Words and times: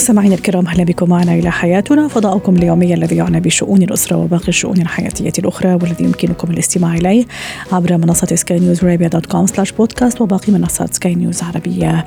مستمعينا 0.00 0.34
الكرام 0.34 0.66
أهلا 0.66 0.84
بكم 0.84 1.08
معنا 1.08 1.34
إلى 1.34 1.50
حياتنا. 1.50 2.08
فضاؤكم 2.08 2.56
اليومي 2.56 2.94
الذي 2.94 3.16
يعنى 3.16 3.40
بشؤون 3.40 3.82
الأسرة 3.82 4.16
وباقي 4.16 4.48
الشؤون 4.48 4.80
الحياتية 4.80 5.32
الأخرى 5.38 5.74
والذي 5.74 6.04
يمكنكم 6.04 6.50
الاستماع 6.50 6.94
إليه 6.94 7.24
عبر 7.72 7.96
منصة 7.96 8.36
Sky 8.36 8.58
News 8.58 8.84
Arabia 8.84 9.08
dot 9.08 9.26
com 9.26 9.46
slash 9.46 9.72
podcast 9.72 10.20
وباقي 10.20 10.52
منصات 10.52 10.94
سكاي 10.94 11.14
نيوز 11.14 11.42
عربية 11.42 12.06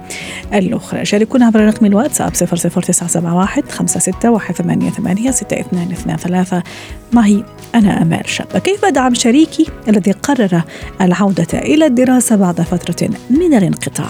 الأخرى. 0.53 1.05
شاركونا 1.05 1.45
عبر 1.45 1.59
رقم 1.59 1.85
الواتساب 1.85 2.33
00971 2.33 3.63
56 3.87 4.89
ثمانية 4.89 5.31
ستة 5.31 5.59
اثنان 5.59 5.91
اثنان 5.91 6.17
ثلاثة. 6.17 6.63
معي 7.11 7.43
أنا 7.75 8.01
أمال 8.01 8.29
شابة 8.29 8.59
كيف 8.59 8.85
أدعم 8.85 9.13
شريكي 9.13 9.67
الذي 9.87 10.11
قرر 10.11 10.61
العودة 11.01 11.47
إلى 11.53 11.85
الدراسة 11.85 12.35
بعد 12.35 12.61
فترة 12.61 13.09
من 13.29 13.53
الانقطاع؟ 13.53 14.09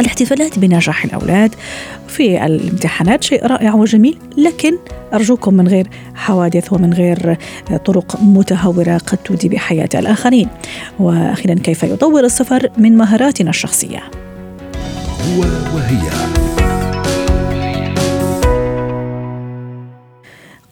الاحتفالات 0.00 0.58
بنجاح 0.58 1.04
الأولاد 1.04 1.54
في 2.18 2.46
الامتحانات. 2.46 3.24
شيء 3.24 3.46
رائع 3.46 3.74
وجميل 3.74 4.18
لكن 4.36 4.78
أرجوكم 5.14 5.54
من 5.54 5.68
غير 5.68 5.86
حوادث 6.14 6.72
ومن 6.72 6.92
غير 6.94 7.38
طرق 7.84 8.16
متهورة 8.22 8.98
قد 8.98 9.18
تودي 9.18 9.48
بحياة 9.48 9.88
الآخرين. 9.94 10.48
وأخيرا 10.98 11.54
كيف 11.54 11.82
يطور 11.82 12.24
السفر 12.24 12.70
من 12.78 12.96
مهاراتنا 12.96 13.50
الشخصية؟ 13.50 14.02
هو 15.28 15.40
وهي. 15.74 16.08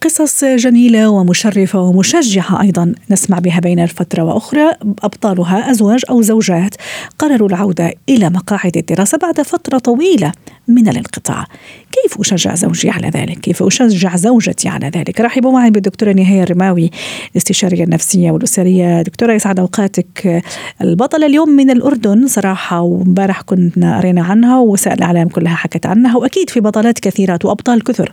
قصص 0.01 0.43
جميلة 0.43 1.09
ومشرفة 1.09 1.79
ومشجعة 1.79 2.61
أيضا. 2.61 2.93
نسمع 3.09 3.39
بها 3.39 3.59
بين 3.59 3.79
الفترة 3.79 4.23
وأخرى. 4.23 4.71
أبطالها 5.03 5.71
أزواج 5.71 6.01
أو 6.09 6.21
زوجات 6.21 6.75
قرروا 7.19 7.49
العودة 7.49 7.93
إلى 8.09 8.29
مقاعد 8.29 8.77
الدراسة 8.77 9.17
بعد 9.17 9.41
فترة 9.41 9.77
طويلة. 9.77 10.31
من 10.67 10.87
الانقطاع. 10.87 11.45
كيف 11.91 12.19
أشجع 12.19 12.55
زوجي 12.55 12.89
على 12.89 13.09
ذلك؟ 13.09 13.39
كيف 13.39 13.63
أشجع 13.63 14.15
زوجتي 14.15 14.69
على 14.69 14.87
ذلك؟ 14.89 15.21
رحبوا 15.21 15.51
معي 15.51 15.71
بالدكتورة 15.71 16.11
نهاية 16.11 16.43
الرماوي 16.43 16.89
الاستشارية 17.31 17.83
النفسية 17.83 18.31
والأسرية. 18.31 19.01
دكتورة 19.01 19.33
يسعد 19.33 19.59
أوقاتك. 19.59 20.43
البطلة 20.81 21.25
اليوم 21.25 21.49
من 21.49 21.69
الأردن 21.69 22.27
صراحة 22.27 22.81
ومبارح 22.81 23.41
كنا 23.41 23.97
قرينا 23.97 24.23
عنها 24.23 24.59
ووسائل 24.59 24.97
الإعلام 24.97 25.27
كلها 25.27 25.55
حكت 25.55 25.85
عنها. 25.85 26.17
وأكيد 26.17 26.49
في 26.49 26.59
بطلات 26.59 26.99
كثيرات 26.99 27.45
وأبطال 27.45 27.83
كثر 27.83 28.11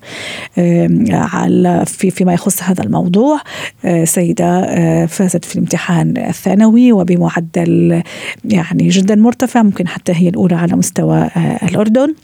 على 1.11 1.85
في 1.87 2.11
فيما 2.11 2.35
يخص 2.35 2.63
هذا 2.63 2.83
الموضوع. 2.83 3.41
آه، 3.85 4.05
سيدة 4.05 4.61
آه، 4.65 5.07
فازت 5.07 5.45
في 5.45 5.55
الامتحان 5.55 6.17
الثانوي 6.17 6.93
وبمعدل 6.93 8.03
يعني 8.45 8.89
جدا 8.89 9.15
مرتفع 9.15 9.63
ممكن 9.63 9.89
حتى 9.89 10.13
هي 10.13 10.29
الأولى 10.29 10.55
على 10.55 10.77
مستوى 10.77 11.19
آه، 11.19 11.59
الأردن. 11.63 12.15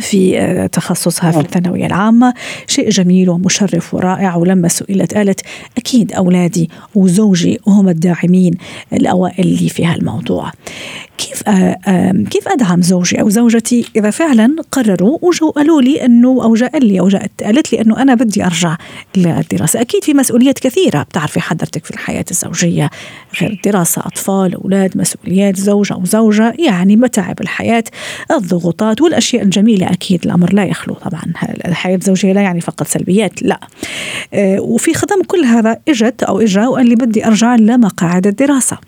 في 0.00 0.40
آه، 0.40 0.66
تخصصها 0.66 1.30
في 1.30 1.36
نعم. 1.36 1.46
الثانوية 1.46 1.86
العامة 1.86 2.34
شيء 2.66 2.90
جميل 2.90 3.30
ومشرف 3.30 3.94
ورائع 3.94 4.36
ولما 4.36 4.68
سئلت 4.68 5.14
قالت 5.14 5.40
أكيد 5.76 6.12
أولادي 6.12 6.70
وزوجي 6.94 7.60
هم 7.66 7.88
الداعمين 7.88 8.54
الأوائل 8.92 9.46
لي 9.46 9.68
في 9.68 9.86
هالموضوع 9.86 10.52
كيف 11.18 11.42
كيف 12.30 12.48
أدعم 12.48 12.82
زوجي 12.82 13.20
أو 13.20 13.28
زوجتي 13.28 13.86
إذا 13.96 14.10
فعلا 14.10 14.56
قرروا 14.72 15.18
وجوا 15.22 15.50
قالوا 15.50 15.82
لي 15.82 16.04
إنه 16.04 16.44
أو 16.44 16.54
جاء 16.54 16.78
لي 16.78 17.00
أو 17.00 17.08
جاءت 17.08 17.42
قالت 17.42 17.72
لي 17.72 17.80
إنه 17.80 18.02
أنا 18.02 18.14
بدي 18.14 18.44
أرجع 18.44 18.76
للدراسة، 19.16 19.80
أكيد 19.80 20.04
في 20.04 20.14
مسؤوليات 20.14 20.58
كثيرة 20.58 21.02
بتعرفي 21.02 21.40
حضرتك 21.40 21.84
في 21.84 21.90
الحياة 21.90 22.24
الزوجية 22.30 22.90
غير 23.40 23.50
الدراسه، 23.50 24.02
أطفال، 24.06 24.54
أولاد، 24.54 24.98
مسؤوليات 24.98 25.56
زوج 25.56 25.92
أو 25.92 26.04
زوجة، 26.04 26.54
يعني 26.58 26.96
متاعب 26.96 27.40
الحياة، 27.40 27.84
الضغوطات 28.30 29.00
والأشياء 29.00 29.42
الجميلة 29.42 29.90
أكيد 29.92 30.24
الأمر 30.24 30.52
لا 30.52 30.64
يخلو 30.64 30.94
طبعا 30.94 31.22
الحياة 31.64 31.96
الزوجية 31.96 32.32
لا 32.32 32.40
يعني 32.40 32.60
فقط 32.60 32.86
سلبيات، 32.86 33.42
لا. 33.42 33.60
وفي 34.58 34.94
خدم 34.94 35.22
كل 35.26 35.44
هذا 35.44 35.78
إجت 35.88 36.22
أو 36.22 36.40
إجا 36.40 36.66
وقال 36.66 36.88
لي 36.88 36.94
بدي 36.94 37.26
أرجع 37.26 37.54
لمقاعد 37.54 38.26
الدراسة. 38.26 38.78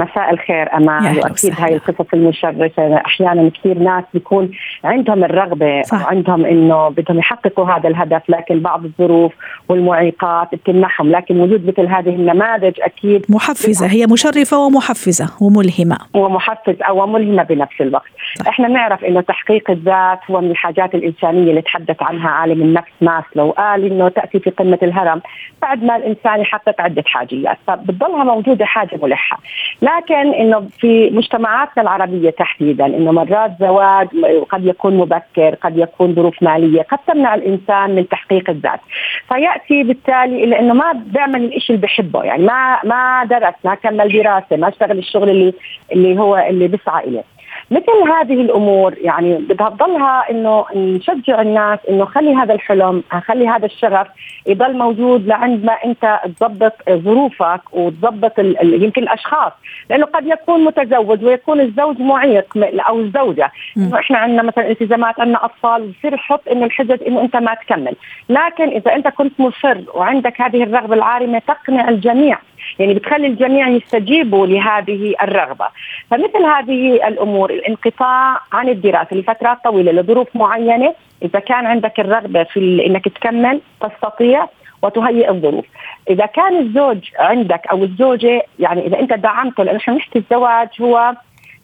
مساء 0.00 0.30
الخير 0.30 0.76
أمان 0.76 1.16
وأكيد 1.16 1.54
هاي 1.58 1.74
القصص 1.74 2.06
المشرفة 2.14 2.96
أحيانا 3.06 3.50
كثير 3.50 3.78
ناس 3.78 4.04
بيكون 4.14 4.50
عندهم 4.84 5.24
الرغبة 5.24 5.82
صح. 5.82 6.02
وعندهم 6.02 6.44
إنه 6.44 6.88
بدهم 6.88 7.18
يحققوا 7.18 7.70
هذا 7.70 7.88
الهدف 7.88 8.22
لكن 8.28 8.60
بعض 8.60 8.84
الظروف 8.84 9.32
والمعيقات 9.68 10.54
بتمنحهم 10.54 11.10
لكن 11.10 11.40
وجود 11.40 11.66
مثل 11.66 11.86
هذه 11.86 12.08
النماذج 12.08 12.80
أكيد 12.80 13.26
محفزة. 13.28 13.86
هي 13.86 14.06
مشرفة 14.06 14.58
ومحفزة 14.58 15.30
وملهمة. 15.40 15.98
ومحفزه 16.14 16.92
وملهمة 16.92 17.42
بنفس 17.42 17.80
الوقت. 17.80 18.10
صح. 18.34 18.48
إحنا 18.48 18.68
نعرف 18.68 19.04
إنه 19.04 19.20
تحقيق 19.20 19.70
الذات 19.70 20.18
هو 20.30 20.40
من 20.40 20.50
الحاجات 20.50 20.94
الإنسانية 20.94 21.50
اللي 21.50 21.62
تحدث 21.62 22.02
عنها 22.02 22.28
عالم 22.28 22.62
النفس 22.62 22.92
ماسلو 23.00 23.50
قال 23.50 23.84
إنه 23.92 24.08
تأتي 24.08 24.38
في 24.40 24.50
قمة 24.50 24.78
الهرم 24.82 25.20
بعد 25.62 25.84
ما 25.84 25.96
الإنسان 25.96 26.40
يحقق 26.40 26.80
عدة 26.80 27.04
حاجيات. 27.06 27.58
فبتضلها 27.66 28.24
موجودة 28.24 28.64
حاجة 28.64 28.98
ملحة. 29.02 29.38
لكن 29.86 30.34
إنه 30.34 30.68
في 30.80 31.10
مجتمعاتنا 31.10 31.82
العربية 31.82 32.30
تحديدا 32.30 32.86
إنه 32.86 33.12
مرات 33.12 33.52
زواج 33.60 34.08
قد 34.48 34.66
يكون 34.66 34.96
مبكر 34.96 35.54
قد 35.54 35.78
يكون 35.78 36.14
ظروف 36.14 36.42
مالية 36.42 36.82
قد 36.82 36.98
تمنع 37.06 37.34
الإنسان 37.34 37.94
من 37.94 38.08
تحقيق 38.08 38.50
الذات. 38.50 38.80
فيأتي 39.28 39.82
بالتالي 39.82 40.44
إلى 40.44 40.58
إنه 40.58 40.74
ما 40.74 40.92
بيعمل 40.92 41.44
الشيء 41.44 41.76
اللي 41.76 41.86
بحبه 41.86 42.24
يعني 42.24 42.44
ما 42.44 42.78
ما 42.84 43.24
درس 43.24 43.54
ما 43.64 43.74
كمل 43.74 44.08
دراسة 44.22 44.56
ما 44.56 44.68
اشتغل 44.68 44.98
الشغل 44.98 45.30
اللي 45.30 45.52
اللي 45.92 46.18
هو 46.18 46.36
اللي 46.36 46.68
بيسعى 46.68 47.04
إليه. 47.08 47.35
مثل 47.70 48.10
هذه 48.12 48.40
الأمور 48.40 48.94
يعني 48.98 49.34
بدها 49.34 49.68
تضلها 49.68 50.30
إنه 50.30 50.64
نشجع 50.74 51.42
الناس 51.42 51.78
إنه 51.90 52.04
خلي 52.04 52.34
هذا 52.34 52.54
الحلم 52.54 53.02
خلي 53.26 53.48
هذا 53.48 53.66
الشغف 53.66 54.06
يضل 54.46 54.78
موجود 54.78 55.26
لعند 55.26 55.64
ما 55.64 55.72
أنت 55.72 56.20
تضبط 56.40 56.72
ظروفك 56.90 57.60
وتضبط 57.72 58.38
يمكن 58.62 59.02
الأشخاص. 59.02 59.52
لأنه 59.90 60.06
قد 60.06 60.26
يكون 60.26 60.64
متزوج 60.64 61.24
ويكون 61.24 61.60
الزوج 61.60 62.00
معيق 62.00 62.46
أو 62.88 63.00
الزوجة. 63.00 63.52
إنه 63.76 63.98
إحنا 63.98 64.18
عندنا 64.18 64.42
مثلا 64.42 64.70
التزامات 64.70 65.20
عندنا 65.20 65.44
أطفال 65.44 65.92
بصير 65.92 66.14
يحط 66.14 66.48
إنه 66.48 66.66
الحجج 66.66 67.02
إنه 67.06 67.20
أنت 67.20 67.36
ما 67.36 67.54
تكمل. 67.54 67.94
لكن 68.28 68.68
إذا 68.68 68.94
أنت 68.94 69.08
كنت 69.08 69.40
مصر 69.40 69.78
وعندك 69.94 70.40
هذه 70.40 70.62
الرغبة 70.62 70.94
العارمة 70.94 71.38
تقنع 71.38 71.88
الجميع 71.88 72.38
يعني 72.78 72.94
بتخلي 72.94 73.26
الجميع 73.26 73.68
يستجيبوا 73.68 74.46
لهذه 74.46 75.14
الرغبة. 75.22 75.66
فمثل 76.10 76.44
هذه 76.44 77.08
الأمور 77.08 77.50
الانقطاع 77.50 78.40
عن 78.52 78.68
الدراسة 78.68 79.16
لفترات 79.16 79.58
طويلة 79.64 79.92
لظروف 79.92 80.28
معينة 80.36 80.94
إذا 81.22 81.38
كان 81.38 81.66
عندك 81.66 82.00
الرغبة 82.00 82.42
في 82.42 82.86
إنك 82.86 83.08
تكمل 83.08 83.60
تستطيع 83.80 84.46
وتهيئ 84.82 85.30
الظروف. 85.30 85.64
إذا 86.10 86.26
كان 86.26 86.56
الزوج 86.56 86.98
عندك 87.18 87.66
أو 87.66 87.84
الزوجة 87.84 88.42
يعني 88.58 88.86
إذا 88.86 89.00
أنت 89.00 89.12
دعمته 89.12 89.76
إحنا 89.76 89.94
نحكي 89.94 90.18
الزواج 90.18 90.68
هو 90.80 91.14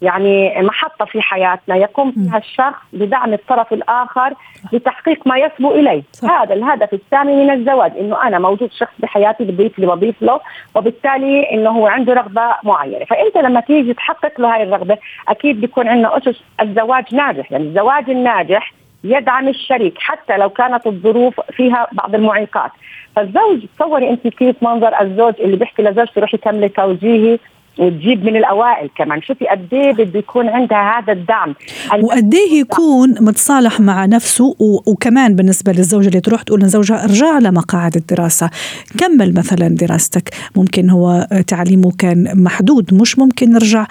يعني 0.03 0.63
محطة 0.63 1.05
في 1.05 1.23
حياتنا 1.23 1.77
يقوم 1.77 2.13
فيها 2.13 2.39
الشخص 2.39 2.83
بدعم 2.93 3.33
الطرف 3.33 3.73
الآخر 3.73 4.35
لتحقيق 4.73 5.27
ما 5.27 5.39
يسبو 5.39 5.71
إليه. 5.71 6.03
صح. 6.13 6.31
هذا 6.31 6.55
الهدف 6.55 6.95
الثاني 6.95 7.37
من 7.37 7.51
الزواج 7.51 7.93
إنه 7.99 8.27
أنا 8.27 8.39
موجود 8.39 8.73
شخص 8.73 8.93
بحياتي 8.99 9.45
بضيف 9.45 9.79
لي 9.79 9.87
بضيف 9.87 10.23
له 10.23 10.41
وبالتالي 10.75 11.51
إنه 11.53 11.71
هو 11.71 11.87
عنده 11.87 12.12
رغبة 12.12 12.55
معينة. 12.65 13.05
فأنت 13.05 13.37
لما 13.37 13.61
تيجي 13.61 13.94
تحقق 13.94 14.41
له 14.41 14.55
هاي 14.55 14.62
الرغبة 14.62 14.99
أكيد 15.29 15.61
بيكون 15.61 15.88
عندنا 15.88 16.19
أسس 16.19 16.43
الزواج 16.61 17.15
ناجح. 17.15 17.53
يعني 17.53 17.65
الزواج 17.65 18.11
الناجح 18.11 18.73
يدعم 19.05 19.49
الشريك 19.49 19.99
حتى 19.99 20.37
لو 20.37 20.50
كانت 20.50 20.87
الظروف 20.87 21.41
فيها 21.41 21.87
بعض 21.93 22.15
المعيقات. 22.15 22.71
فالزوج 23.17 23.67
تصوري 23.79 24.11
أنت 24.11 24.29
كيف 24.29 24.62
منظر 24.62 25.00
الزوج 25.00 25.35
اللي 25.41 25.56
بيحكي 25.56 25.82
لزوجته 25.82 26.21
روحي 26.21 26.37
كملي 26.37 26.69
توجيهي 26.69 27.38
وتجيب 27.79 28.25
من 28.25 28.37
الأوائل 28.37 28.91
كمان. 28.97 29.23
شوفي 29.23 29.47
قد 29.47 29.69
إيه 29.73 29.93
بده 29.93 30.19
يكون 30.19 30.49
عندها 30.49 30.99
هذا 30.99 31.13
الدعم. 31.13 31.55
وقد 32.03 32.35
إيه 32.35 32.61
يكون 32.61 33.15
متصالح 33.21 33.81
مع 33.81 34.07
نفسه 34.07 34.57
وكمان 34.87 35.37
بالنسبة 35.37 35.73
للزوجة 35.73 36.09
اللي 36.09 36.21
تروح 36.21 36.43
تقول 36.43 36.61
لزوجها 36.61 37.05
ارجع 37.05 37.39
لمقاعد 37.39 37.97
الدراسة. 37.97 38.51
كمل 38.99 39.35
مثلا 39.35 39.69
دراستك. 39.69 40.35
ممكن 40.57 40.91
هو 40.91 41.29
تعليمه 41.47 41.93
كان 41.99 42.43
محدود 42.43 42.95
مش 42.95 43.19
ممكن 43.19 43.53
نرجع. 43.53 43.87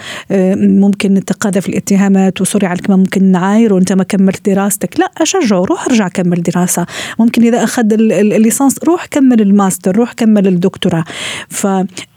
ممكن 0.55 1.13
نتقاذف 1.13 1.69
الاتهامات 1.69 2.41
و 2.41 2.45
sorry 2.45 2.67
على 2.67 2.79
الكلمة 2.79 2.97
ممكن 2.97 3.23
نعاير 3.23 3.73
وانت 3.73 3.93
ما 3.93 4.03
كملت 4.03 4.49
دراستك. 4.49 4.99
لا 4.99 5.11
أشجعه. 5.21 5.65
روح 5.65 5.85
ارجع 5.85 6.07
كمل 6.07 6.43
دراسة. 6.43 6.85
ممكن 7.19 7.43
إذا 7.43 7.63
أخذ 7.63 7.93
الليسانس 7.93 8.83
روح 8.83 9.05
كمل 9.05 9.41
الماستر 9.41 9.95
روح 9.97 10.13
كمل 10.13 10.47
الدكتوراه. 10.47 11.03
ف 11.49 11.67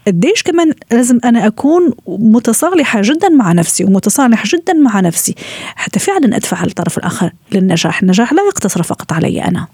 قديش 0.07 0.43
كمان 0.43 0.73
لازم 0.91 1.19
أنا 1.25 1.47
أكون 1.47 1.91
متصالحة 2.07 3.01
جدا 3.03 3.29
مع 3.29 3.51
نفسي 3.51 3.83
ومتصالح 3.83 4.45
جدا 4.45 4.73
مع 4.73 4.99
نفسي 4.99 5.35
حتى 5.75 5.99
فعلا 5.99 6.35
ادفع 6.35 6.63
الطرف 6.63 6.97
الآخر 6.97 7.31
للنجاح، 7.51 8.01
النجاح 8.01 8.33
لا 8.33 8.43
يقتصر 8.47 8.83
فقط 8.83 9.13
علي 9.13 9.43
أنا. 9.43 9.67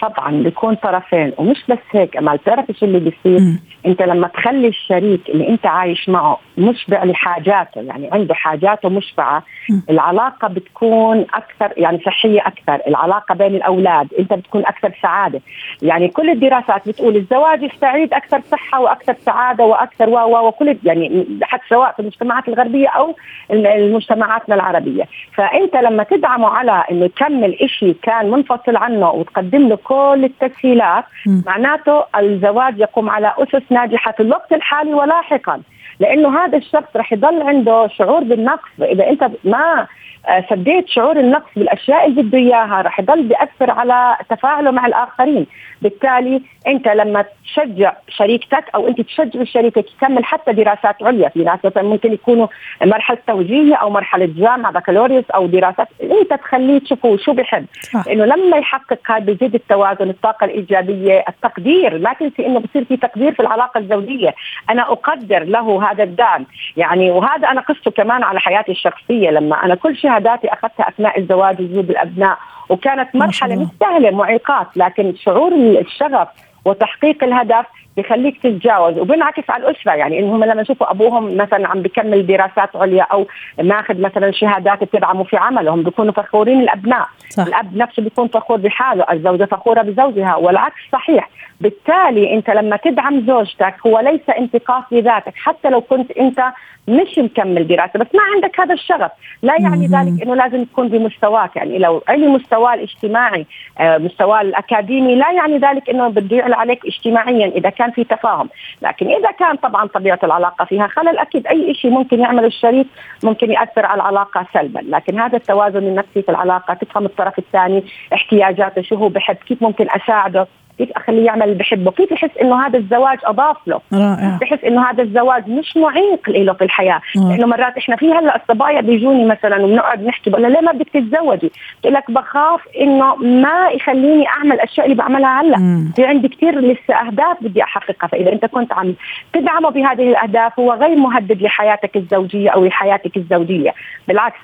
طبعا 0.00 0.42
بيكون 0.42 0.74
طرفين 0.74 1.32
ومش 1.38 1.64
بس 1.68 1.78
هيك 1.92 2.16
امال 2.16 2.36
بتعرف 2.36 2.64
شو 2.80 2.86
اللي 2.86 2.98
بيصير 2.98 3.40
أنت 3.86 4.02
لما 4.02 4.28
تخلي 4.28 4.68
الشريك 4.68 5.28
اللي 5.30 5.48
أنت 5.48 5.66
عايش 5.66 6.08
معه 6.08 6.38
مشبع 6.58 7.04
لحاجاته 7.04 7.80
يعني 7.80 8.10
عنده 8.12 8.34
حاجاته 8.34 8.88
مشبعة 8.88 9.42
العلاقة 9.90 10.48
بتكون 10.48 11.26
أكثر 11.34 11.72
يعني 11.76 11.98
صحية 12.06 12.40
أكثر 12.46 12.80
العلاقة 12.88 13.34
بين 13.34 13.54
الأولاد 13.54 14.08
أنت 14.18 14.32
بتكون 14.32 14.66
أكثر 14.66 14.92
سعادة. 15.02 15.40
يعني 15.82 16.08
كل 16.08 16.30
الدراسات 16.30 16.88
بتقول 16.88 17.16
الزواج 17.16 17.64
السعيد 17.64 18.14
أكثر 18.14 18.40
صحة 18.50 18.80
وأكثر 18.80 19.14
سعادة 19.26 19.64
وأكثر 19.64 20.08
و 20.08 20.48
وكل 20.48 20.76
يعني 20.84 21.26
حتى 21.42 21.64
سواء 21.68 21.92
في 21.92 22.00
المجتمعات 22.00 22.48
الغربية 22.48 22.88
أو 22.88 23.16
المجتمعاتنا 23.50 24.54
العربية. 24.54 25.04
فأنت 25.34 25.76
لما 25.76 26.02
تدعمه 26.02 26.48
على 26.48 26.84
إنه 26.90 27.04
يكمل 27.04 27.56
شيء 27.66 27.96
كان 28.02 28.30
منفصل 28.30 28.76
عنه 28.76 29.10
وتقدم 29.10 29.68
له 29.68 29.76
كل 29.88 30.20
التسهيلات. 30.24 31.04
معناته 31.46 32.04
الزواج 32.18 32.78
يقوم 32.78 33.10
على 33.10 33.32
أسس 33.38 33.62
ناجحة 33.70 34.12
في 34.12 34.22
الوقت 34.22 34.52
الحالي 34.52 34.94
ولاحقا. 34.94 35.60
لأنه 36.00 36.44
هذا 36.44 36.58
الشخص 36.58 36.96
رح 36.96 37.12
يضل 37.12 37.42
عنده 37.42 37.86
شعور 37.86 38.24
بالنقص. 38.24 38.70
إذا 38.82 39.10
أنت 39.10 39.30
ما 39.44 39.86
آه، 40.28 40.44
سديت 40.50 40.88
شعور 40.88 41.20
النقص 41.20 41.50
بالأشياء 41.56 42.06
اللي 42.06 42.22
بده 42.22 42.38
إياها. 42.38 42.82
رح 42.82 43.00
يضل 43.00 43.22
بيأثر 43.22 43.70
على 43.70 44.16
تفاعله 44.30 44.70
مع 44.70 44.86
الآخرين. 44.86 45.46
بالتالي 45.82 46.42
أنت 46.66 46.88
لما 46.88 47.24
تشجع 47.44 47.92
شريكتك 48.08 48.64
أو 48.74 48.88
أنت 48.88 49.00
تشجع 49.00 49.44
شريكك 49.44 49.84
يكمل 49.92 50.24
حتى 50.24 50.52
دراسات 50.52 51.02
عليا. 51.02 51.28
في 51.28 51.44
ناس 51.44 51.58
مثلا 51.64 51.82
ممكن 51.82 52.12
يكونوا 52.12 52.46
مرحلة 52.84 53.18
توجيهية 53.26 53.74
أو 53.74 53.90
مرحلة 53.90 54.28
جامعة 54.36 54.72
بكالوريوس 54.72 55.30
أو 55.30 55.46
دراسات. 55.46 55.88
أنت 56.02 56.34
تخليه 56.34 56.78
تشوفه 56.78 57.16
شو 57.16 57.32
بحب. 57.32 57.66
لأنه 58.06 58.24
لما 58.24 58.56
يحقق 58.56 58.98
هذا 59.06 59.24
بيزيد 59.24 59.54
التوازن 59.54 60.10
الطاقة 60.10 60.44
الإيجابية 60.44 61.24
التقدير. 61.28 61.98
ما 61.98 62.12
تنسي 62.12 62.46
إنه 62.46 62.60
بصير 62.60 62.84
في 62.84 62.96
تقدير 62.96 63.32
في 63.32 63.40
العلاقة 63.40 63.78
الزوجية. 63.78 64.34
أنا 64.70 64.82
أقدر 64.82 65.44
له 65.44 65.90
هذا 65.90 66.04
الدعم. 66.04 66.46
يعني 66.76 67.10
وهذا 67.10 67.48
أنا 67.48 67.60
قصته 67.60 67.90
كمان 67.90 68.22
على 68.22 68.40
حياتي 68.40 68.72
الشخصية. 68.72 69.30
لما 69.30 69.64
أنا 69.64 69.74
كل 69.74 69.96
شهاداتي 70.18 70.52
أخذتها 70.52 70.88
أثناء 70.88 71.18
الزواج 71.18 71.60
وجود 71.60 71.90
الأبناء 71.90 72.38
وكانت 72.68 73.16
مرحلة 73.16 73.56
مش 73.56 73.68
سهلة 73.80 74.10
معيقات 74.10 74.66
لكن 74.76 75.14
شعور 75.16 75.52
الشغف 75.54 76.28
وتحقيق 76.64 77.24
الهدف 77.24 77.66
بخليك 78.02 78.42
تتجاوز 78.42 78.98
وبنعكس 78.98 79.50
على 79.50 79.68
الأسرة 79.68 79.92
يعني 79.92 80.18
إنهم 80.18 80.44
لما 80.44 80.62
يشوفوا 80.62 80.90
أبوهم 80.90 81.36
مثلا 81.36 81.68
عم 81.68 81.82
بكمل 81.82 82.26
دراسات 82.26 82.76
عليا 82.76 83.02
أو 83.02 83.26
ماخذ 83.62 84.00
مثلا 84.00 84.30
شهادات 84.30 84.84
بتدعمه 84.84 85.24
في 85.24 85.36
عملهم 85.36 85.82
بيكونوا 85.82 86.12
فخورين 86.12 86.60
الأبناء. 86.60 87.06
صح. 87.30 87.46
الأب 87.46 87.76
نفسه 87.76 88.02
بيكون 88.02 88.28
فخور 88.28 88.56
بحاله 88.56 89.04
الزوجة 89.12 89.44
فخورة 89.44 89.82
بزوجها 89.82 90.36
والعكس 90.36 90.80
صحيح. 90.92 91.28
بالتالي 91.60 92.34
أنت 92.34 92.50
لما 92.50 92.76
تدعم 92.76 93.26
زوجتك 93.26 93.74
هو 93.86 94.00
ليس 94.00 94.30
انتقاص 94.38 94.84
لذاتك 94.92 95.32
حتى 95.36 95.70
لو 95.70 95.80
كنت 95.80 96.10
أنت 96.10 96.44
مش 96.88 97.18
مكمل 97.18 97.66
دراسة 97.66 97.98
بس 97.98 98.06
ما 98.14 98.22
عندك 98.34 98.60
هذا 98.60 98.74
الشغف. 98.74 99.10
لا 99.42 99.54
يعني 99.60 99.86
ذلك 99.86 100.22
إنه 100.22 100.34
لازم 100.34 100.64
تكون 100.64 100.88
بمستواك 100.88 101.56
يعني 101.56 101.78
لو 101.78 102.02
علي 102.08 102.26
مستواه 102.26 102.74
الاجتماعي 102.74 103.46
آه، 103.78 103.98
مستواه 103.98 104.40
الأكاديمي 104.40 105.14
لا 105.14 105.32
يعني 105.32 105.58
ذلك 105.58 105.90
إنه 105.90 106.08
بده 106.08 106.36
يعلى 106.36 106.54
عليك 106.54 106.86
اجتماعيا. 106.86 107.46
إذا 107.46 107.70
كان 107.70 107.87
في 107.90 108.04
تفاهم. 108.04 108.48
لكن 108.82 109.06
إذا 109.06 109.30
كان 109.30 109.56
طبعا 109.56 109.86
طبيعة 109.86 110.18
العلاقة 110.24 110.64
فيها 110.64 110.86
خلل 110.86 111.18
أكيد 111.18 111.46
أي 111.46 111.74
شيء 111.74 111.90
ممكن 111.90 112.20
يعمل 112.20 112.44
الشريك 112.44 112.86
ممكن 113.24 113.50
يأثر 113.50 113.86
على 113.86 114.02
العلاقة 114.02 114.46
سلبا. 114.54 114.80
لكن 114.82 115.20
هذا 115.20 115.36
التوازن 115.36 115.78
النفسي 115.78 116.22
في 116.22 116.28
العلاقة 116.28 116.74
تفهم 116.74 117.04
الطرف 117.04 117.38
الثاني 117.38 117.84
احتياجاته 118.12 118.82
شو 118.82 118.94
هو 118.94 119.08
بحب 119.08 119.36
كيف 119.36 119.62
ممكن 119.62 119.86
أساعده. 119.90 120.46
كيف 120.78 120.92
أخليه 120.92 121.26
يعمل 121.26 121.42
اللي 121.42 121.54
بحبه؟ 121.54 121.90
كيف 121.90 122.12
يحس 122.12 122.30
إنه 122.42 122.66
هذا 122.66 122.78
الزواج 122.78 123.18
أضاف 123.24 123.56
له؟ 123.66 123.80
رائع. 123.92 124.38
بحس 124.40 124.64
إنه 124.64 124.90
هذا 124.90 125.02
الزواج 125.02 125.48
مش 125.48 125.76
معيق 125.76 126.30
له 126.30 126.52
في 126.52 126.64
الحياة. 126.64 127.00
لأنه 127.16 127.46
مرات 127.46 127.76
إحنا 127.76 127.96
في 127.96 128.12
هلأ 128.12 128.36
الصبايا 128.36 128.80
بيجوني 128.80 129.24
مثلا 129.24 129.64
وبنقعد 129.64 130.04
نحكي 130.04 130.30
بقول 130.30 130.52
ليه 130.52 130.60
ما 130.60 130.72
بدك 130.72 130.88
تتزوجي؟ 130.88 131.52
بقول 131.82 131.94
لك 131.94 132.10
بخاف 132.10 132.60
إنه 132.80 133.14
ما 133.16 133.68
يخليني 133.68 134.28
أعمل 134.28 134.52
الأشياء 134.52 134.86
اللي 134.86 134.96
بعملها 134.96 135.40
هلأ. 135.42 135.56
في 135.96 136.04
عندي 136.04 136.28
كثير 136.28 136.60
لسه 136.60 136.94
أهداف 136.94 137.36
بدي 137.40 137.62
أحققها 137.62 138.08
فإذا 138.08 138.32
أنت 138.32 138.46
كنت 138.46 138.72
عم 138.72 138.94
تدعمه 139.32 139.70
بهذه 139.70 140.08
الأهداف 140.10 140.60
هو 140.60 140.72
غير 140.72 140.96
مهدد 140.96 141.42
لحياتك 141.42 141.96
الزوجية 141.96 142.50
أو 142.50 142.64
لحياتك 142.64 143.16
الزوجية. 143.16 143.74
بالعكس 144.08 144.38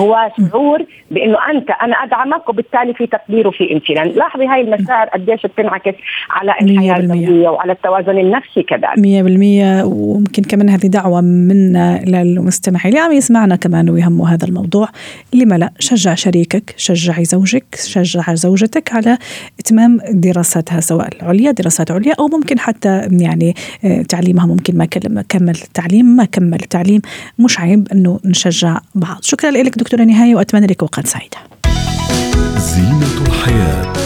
هو 0.00 0.30
شعور 0.38 0.84
بإنه 1.10 1.36
أنت 1.50 1.70
أنا 1.70 1.96
ادعمك 2.04 2.48
وبالتالي 2.48 2.94
في 2.94 3.06
تقدير 3.06 3.48
وفي 3.48 3.72
امتنان، 3.72 4.08
لاحظي 4.08 4.46
هاي 4.46 4.60
المشاعر 4.60 5.06
قديش 5.08 5.46
بتنعكس 5.46 5.94
على 6.30 6.54
الحياة 6.62 6.96
الزوجيه 6.96 7.48
وعلى 7.48 7.72
التوازن 7.72 8.18
النفسي 8.18 8.62
كذلك. 8.62 8.98
100% 8.98 9.84
وممكن 9.84 10.42
كمان 10.42 10.68
هذه 10.68 10.86
دعوة 10.86 11.20
منا 11.20 12.02
للمستمعين 12.06 12.92
اللي 12.92 13.04
عم 13.04 13.12
يسمعنا 13.12 13.56
كمان 13.56 13.90
ويهمه 13.90 14.34
هذا 14.34 14.46
الموضوع. 14.48 14.88
لما 15.34 15.54
لا 15.54 15.70
شجع 15.78 16.14
شريكك، 16.14 16.74
شجعي 16.76 17.24
زوجك، 17.24 17.64
شجع 17.74 18.34
زوجتك 18.34 18.92
على 18.92 19.18
إتمام 19.60 19.98
دراساتها 20.10 20.80
سواء 20.80 21.08
العليا 21.22 21.50
دراسات 21.50 21.90
عليا 21.90 22.14
أو 22.18 22.26
ممكن 22.26 22.58
حتى 22.58 23.08
يعني 23.10 23.54
آه، 23.84 24.02
تعليمها 24.02 24.46
ممكن 24.46 24.78
ما 24.78 24.84
كمل 25.28 25.54
التعليم 25.64 26.06
ما 26.06 26.24
كمل 26.24 26.60
التعليم 26.62 27.00
مش 27.38 27.60
عيب 27.60 27.88
إنه 27.92 28.20
نشجع 28.24 28.78
بعض، 28.94 29.18
شكرا 29.22 29.50
لك 29.50 29.78
دكتورة 29.82 30.04
نهاية 30.04 30.34
وأتمنى 30.34 30.66
لك 30.66 30.80
أوقات 30.80 31.06
سعيدة 31.06 31.36
زينة 32.56 33.26
الحياة. 33.26 34.01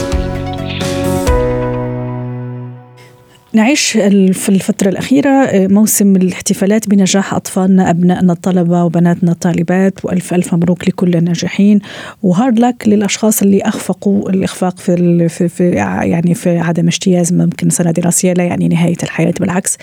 نعيش 3.53 3.91
في 4.33 4.49
الفترة 4.49 4.89
الأخيرة 4.89 5.31
آه، 5.31 5.67
موسم 5.67 6.17
الاحتفالات 6.17 6.89
بنجاح 6.89 7.35
أطفالنا 7.35 7.91
أبنائنا 7.91 8.33
الطلبة 8.33 8.85
وبناتنا 8.85 9.33
الطالبات 9.33 10.05
وألف 10.05 10.35
ألف 10.35 10.55
مبروك 10.55 10.89
لكل 10.89 11.17
الناجحين. 11.17 11.81
وهارد 12.23 12.59
لك 12.59 12.83
للأشخاص 12.87 13.43
اللي 13.43 13.63
أخفقوا 13.63 14.31
الإخفاق 14.31 14.79
في, 14.79 15.29
في, 15.29 15.49
في 15.49 15.71
يعني 15.71 16.35
في 16.35 16.59
عدم 16.59 16.87
اجتياز 16.87 17.33
ممكن 17.33 17.71
سنة 17.71 17.91
دراسية 17.91 18.33
لا 18.33 18.45
يعني 18.45 18.69
نهاية 18.69 18.97
الحياة 19.03 19.35
بالعكس 19.41 19.79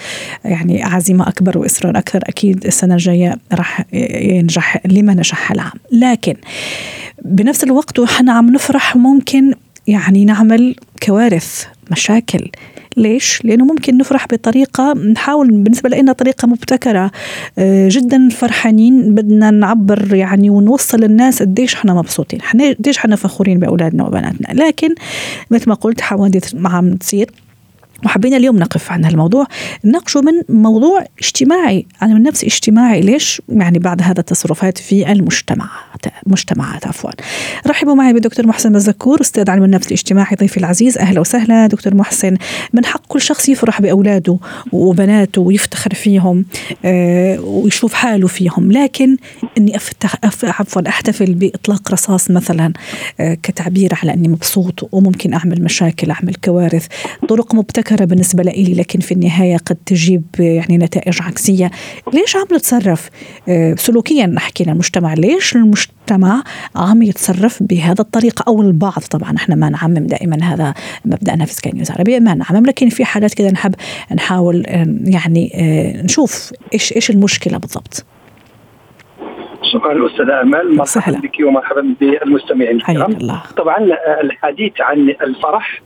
يعني 0.45 0.83
عزيمة 0.83 1.27
أكبر 1.27 1.57
وإصرار 1.57 1.98
أكثر. 1.98 2.19
أكيد 2.24 2.66
السنة 2.66 2.94
الجاية 2.94 3.35
راح 3.54 3.85
ينجح 3.94 4.81
لما 4.85 5.14
نجح 5.14 5.52
العام. 5.52 5.80
لكن 5.92 6.35
بنفس 7.26 7.64
الوقت 7.64 7.99
وحنا 7.99 8.33
عم 8.33 8.49
نفرح 8.49 8.95
ممكن 8.95 9.54
يعني 9.88 10.26
نعمل 10.26 10.76
كوارث. 11.04 11.66
مشاكل. 11.92 12.49
ليش؟ 12.97 13.42
لأنه 13.44 13.66
ممكن 13.66 13.97
نفرح 13.97 14.28
بطريقة 14.28 14.94
نحاول 14.94 15.52
بالنسبة 15.52 15.90
لنا 15.90 16.13
طريقة 16.13 16.47
مبتكرة. 16.47 17.11
آه، 17.57 17.90
جدا 17.92 18.30
فرحانين 18.30 19.16
بدنا 19.16 19.52
نعبر 19.52 20.13
يعني 20.13 20.49
ونوصل 20.49 20.99
للناس 20.99 21.42
قديش 21.42 21.75
إحنا 21.75 21.94
مبسوطين. 21.94 22.40
قديش 22.73 22.97
إحنا 22.97 23.16
فخورين 23.16 23.59
بأولادنا 23.59 24.07
وبناتنا. 24.07 24.63
لكن 24.63 24.95
مثل 25.52 25.69
ما 25.69 25.75
قلت 25.75 26.02
حوادث 26.02 26.56
عم 26.69 26.94
تصير. 26.94 27.31
وحبينا 28.06 28.38
اليوم 28.38 28.57
نقف 28.57 28.92
عن 28.92 29.06
هالموضوع. 29.06 29.45
نناقشه 29.86 30.22
من 30.22 30.56
موضوع 30.62 31.06
اجتماعي. 31.19 31.86
أنا 32.02 32.14
من 32.14 32.24
نفسي 32.24 32.48
اجتماعي. 32.48 33.02
ليش؟ 33.02 33.42
يعني 33.50 33.80
بعد 33.80 34.02
هذا 34.02 34.19
التصرفات 34.19 34.78
في 34.78 35.12
المجتمع 35.12 35.69
مجتمعات 36.28 36.88
عفوا. 36.88 37.12
رحبوا 37.68 37.95
معي 37.95 38.14
بدكتور 38.14 38.48
محسن 38.48 38.72
مزكور 38.72 39.22
أستاذ 39.22 39.50
علم 39.50 39.64
النفس 39.64 39.88
الاجتماعي 39.88 40.36
ضيفي 40.36 40.57
العزيز. 40.57 40.98
أهلا 40.98 41.19
وسهلا. 41.19 41.68
دكتور 41.68 41.95
محسن 41.95 42.38
من 42.74 42.86
حق 42.86 43.02
كل 43.07 43.22
شخص 43.22 43.50
يفرح 43.50 43.81
بأولاده 43.81 44.38
وبناته 44.72 45.42
ويفتخر 45.42 45.94
فيهم 45.94 46.45
آه 46.86 47.40
ويشوف 47.42 47.94
حاله 47.94 48.28
فيهم. 48.28 48.72
لكن 48.72 49.18
إني 49.57 49.76
افتح 49.76 50.16
عفوا 50.44 50.88
أحتفل 50.88 51.33
بإطلاق 51.33 51.92
رصاص 51.92 52.31
مثلا 52.31 52.74
آه 53.19 53.33
كتعبير 53.33 53.94
على 54.04 54.14
إني 54.14 54.28
مبسوط 54.28 54.90
وممكن 54.92 55.33
أعمل 55.33 55.64
مشاكل 55.64 56.12
أعمل 56.12 56.36
كوارث. 56.36 56.88
طرق 57.30 57.56
مبتكرة 57.56 57.93
مبتكرة 57.94 58.06
بالنسبة 58.06 58.44
لي 58.44 58.73
لكن 58.73 59.00
في 59.00 59.12
النهاية 59.12 59.57
قد 59.57 59.78
تجيب 59.85 60.23
يعني 60.40 60.78
نتائج 60.78 61.21
عكسية. 61.21 61.71
ليش 62.14 62.35
عم 62.35 62.45
نتصرف؟ 62.54 63.09
آه، 63.50 63.76
سلوكيا 63.76 64.26
نحكي 64.26 64.64
للمجتمع 64.64 65.14
ليش 65.14 65.56
المجتمع 65.56 66.44
عم 66.76 67.02
يتصرف 67.02 67.64
بهذا 67.64 68.02
الطريقة 68.02 68.44
أو 68.47 68.62
البعض؟ 68.62 69.00
طبعا 69.12 69.35
إحنا 69.35 69.56
ما 69.56 69.69
نعمم 69.69 70.07
دائما 70.07 70.44
هذا 70.44 70.73
مبدأنا 71.06 71.45
في 71.45 71.54
سكاي 71.54 71.71
نيوز 71.71 71.92
عربية 71.92 72.19
ما 72.19 72.33
نعمم 72.33 72.66
لكن 72.66 72.90
في 72.90 73.06
حالات 73.06 73.33
كذا 73.33 73.52
نحب 73.52 73.76
نحاول 74.16 74.64
يعني 75.06 75.52
آه، 75.56 76.04
نشوف 76.04 76.54
إيش 76.73 76.95
إيش 76.95 77.09
المشكلة 77.09 77.57
بالضبط. 77.57 78.06
شكرا 79.73 80.07
أستاذ 80.07 80.30
امل 80.30 80.76
مرحبا 80.76 81.19
بك 81.19 81.47
ومرحبا 81.47 81.95
بالمستمعين 82.00 82.76
الكرام. 82.76 83.40
طبعا 83.57 83.78
الحديث 84.21 84.73
عن 84.80 85.09
الفرح 85.09 85.81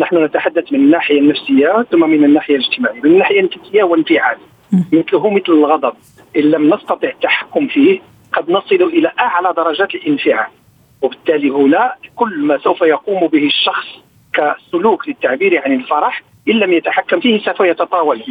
نحن 0.00 0.24
نتحدث 0.24 0.72
من 0.72 0.78
الناحية 0.80 1.18
النفسية 1.18 1.86
ثم 1.90 2.10
من 2.10 2.24
الناحية 2.24 2.56
الاجتماعية، 2.56 3.00
من 3.00 3.10
الناحية 3.10 3.40
النفسيه 3.40 3.82
والانفعال 3.82 4.36
مثله 4.92 5.30
مثل 5.30 5.52
الغضب. 5.52 5.92
إن 6.36 6.42
لم 6.42 6.74
نستطع 6.74 7.08
التحكم 7.08 7.66
فيه 7.66 8.00
قد 8.32 8.50
نصل 8.50 8.74
إلى 8.74 9.12
أعلى 9.20 9.54
درجات 9.56 9.94
الانفعال. 9.94 10.46
وبالتالي 11.02 11.50
هنا 11.50 11.94
كل 12.16 12.38
ما 12.38 12.58
سوف 12.58 12.80
يقوم 12.80 13.26
به 13.26 13.46
الشخص 13.46 13.86
كسلوك 14.34 15.08
للتعبير 15.08 15.62
عن 15.64 15.72
الفرح 15.72 16.22
إن 16.48 16.54
لم 16.54 16.72
يتحكم 16.72 17.20
فيه 17.20 17.38
سوف 17.38 17.60
يتطاول 17.60 18.22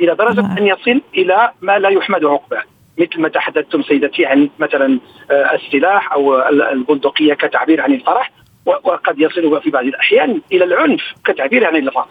إلى 0.00 0.14
درجة. 0.14 0.40
أن 0.58 0.66
يصل 0.66 1.00
إلى 1.14 1.50
ما 1.62 1.78
لا 1.78 1.88
يحمد 1.88 2.24
عقباه. 2.24 2.62
مثل 2.98 3.20
ما 3.20 3.28
تحدثتم 3.28 3.82
سيدتي 3.82 4.26
عن 4.26 4.48
مثلا 4.58 4.98
آه، 5.30 5.54
السلاح 5.54 6.12
أو 6.12 6.48
البندقية 6.48 7.34
كتعبير 7.34 7.80
عن 7.80 7.92
الفرح. 7.92 8.30
وقد 8.68 9.20
يصل 9.20 9.62
في 9.62 9.70
بعض 9.70 9.84
الأحيان 9.84 10.40
إلى 10.52 10.64
العنف 10.64 11.02
كتعبير 11.24 11.66
عن 11.66 11.76
الفرح 11.76 12.06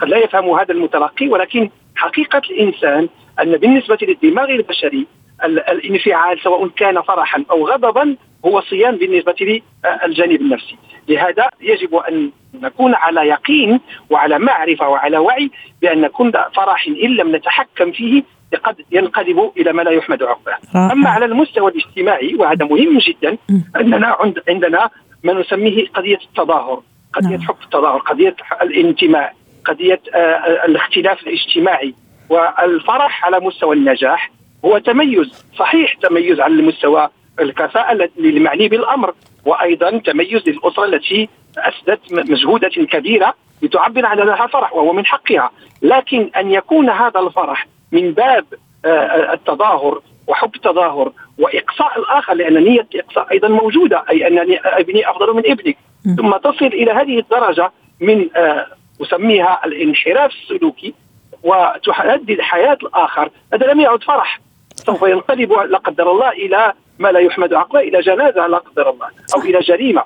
قد 0.00 0.08
لا 0.08 0.18
يفهم 0.18 0.50
هذا 0.50 0.72
المتلقي 0.72 1.28
ولكن 1.28 1.70
حقيقة 1.96 2.42
الإنسان 2.50 3.08
أن 3.42 3.56
بالنسبة 3.56 3.98
للدماغ 4.02 4.50
البشري 4.50 5.06
الانفعال 5.44 6.40
سواء 6.40 6.68
كان 6.68 7.02
فرحا 7.02 7.44
أو 7.50 7.68
غضبا 7.68 8.16
هو 8.44 8.60
صيام 8.60 8.96
بالنسبة 8.96 9.62
للجانب 10.04 10.40
النفسي، 10.40 10.76
لهذا 11.08 11.48
يجب 11.60 11.94
أن 11.94 12.30
نكون 12.54 12.94
على 12.94 13.20
يقين 13.28 13.80
وعلى 14.10 14.38
معرفة 14.38 14.88
وعلى 14.88 15.18
وعي 15.18 15.50
بأن 15.82 16.06
كل 16.06 16.32
فرح 16.32 16.86
إن 16.86 17.10
لم 17.10 17.36
نتحكم 17.36 17.92
فيه 17.92 18.22
قد 18.64 18.76
ينقلب 18.92 19.52
إلى 19.56 19.72
ما 19.72 19.82
لا 19.82 19.90
يحمد 19.90 20.22
عقباه. 20.22 20.58
أما 20.92 21.10
على 21.10 21.24
المستوى 21.24 21.70
الاجتماعي 21.70 22.34
وهذا 22.34 22.64
مهم 22.64 22.98
جدا 22.98 23.36
أننا 23.76 24.16
عندنا 24.48 24.90
ما 25.24 25.32
نسميه 25.32 25.86
قضية 25.88 26.18
التظاهر، 26.28 26.82
قضية 27.12 27.36
نعم. 27.36 27.40
حب 27.42 27.56
التظاهر، 27.64 27.98
قضية 27.98 28.36
الانتماء، 28.62 29.34
قضية 29.64 30.00
آه، 30.14 30.64
الاختلاف 30.66 31.22
الاجتماعي. 31.22 31.94
والفرح 32.30 33.24
على 33.24 33.40
مستوى 33.40 33.76
النجاح 33.76 34.30
هو 34.64 34.78
تميز 34.78 35.44
صحيح 35.58 35.94
تميز 35.94 36.40
على 36.40 36.54
المستوى 36.54 37.08
الكفاءة 37.40 38.08
المعني 38.18 38.68
بالأمر 38.68 39.14
وأيضا 39.44 39.98
تميز 39.98 40.48
للأسرة 40.48 40.84
التي 40.84 41.28
أسدت 41.58 42.12
مجهودة 42.12 42.68
كبيرة 42.68 43.34
لتعبر 43.62 44.06
عن 44.06 44.16
لها 44.16 44.46
فرح 44.46 44.72
وهو 44.72 44.92
من 44.92 45.06
حقها. 45.06 45.50
لكن 45.82 46.30
أن 46.36 46.50
يكون 46.50 46.90
هذا 46.90 47.20
الفرح 47.20 47.66
من 47.92 48.12
باب 48.12 48.44
آه، 48.84 48.88
آه، 48.88 49.32
التظاهر 49.32 50.00
وحب 50.30 50.54
التظاهر 50.54 51.12
وإقصاء 51.38 51.98
الآخر 51.98 52.34
لأن 52.34 52.64
نية 52.64 52.86
الاقصاء 52.94 53.32
أيضا 53.32 53.48
موجودة 53.48 54.04
أي 54.10 54.26
انني 54.26 54.58
أبني 54.58 55.10
أفضل 55.10 55.34
من 55.36 55.50
ابنك. 55.50 55.76
ثم 56.16 56.36
تصل 56.36 56.66
إلى 56.66 56.90
هذه 56.90 57.18
الدرجة 57.18 57.70
من 58.00 58.28
آه، 58.36 58.66
أسميها 59.02 59.60
الانحراف 59.64 60.30
السلوكي 60.32 60.94
وتهدد 61.42 62.40
حياة 62.40 62.78
الآخر. 62.82 63.30
هذا 63.52 63.66
لم 63.66 63.80
يعد 63.80 64.02
فرح. 64.02 64.40
سوف 64.76 65.02
ينقلب 65.02 65.52
لا 65.52 65.78
قدر 65.78 66.10
الله 66.10 66.30
إلى 66.30 66.72
ما 66.98 67.12
لا 67.12 67.20
يحمد 67.20 67.54
عقله 67.54 67.80
إلى 67.80 68.00
جنازة 68.00 68.46
لا 68.46 68.58
قدر 68.58 68.90
الله 68.90 69.08
أو 69.34 69.40
إلى 69.40 69.58
جريمة. 69.60 70.02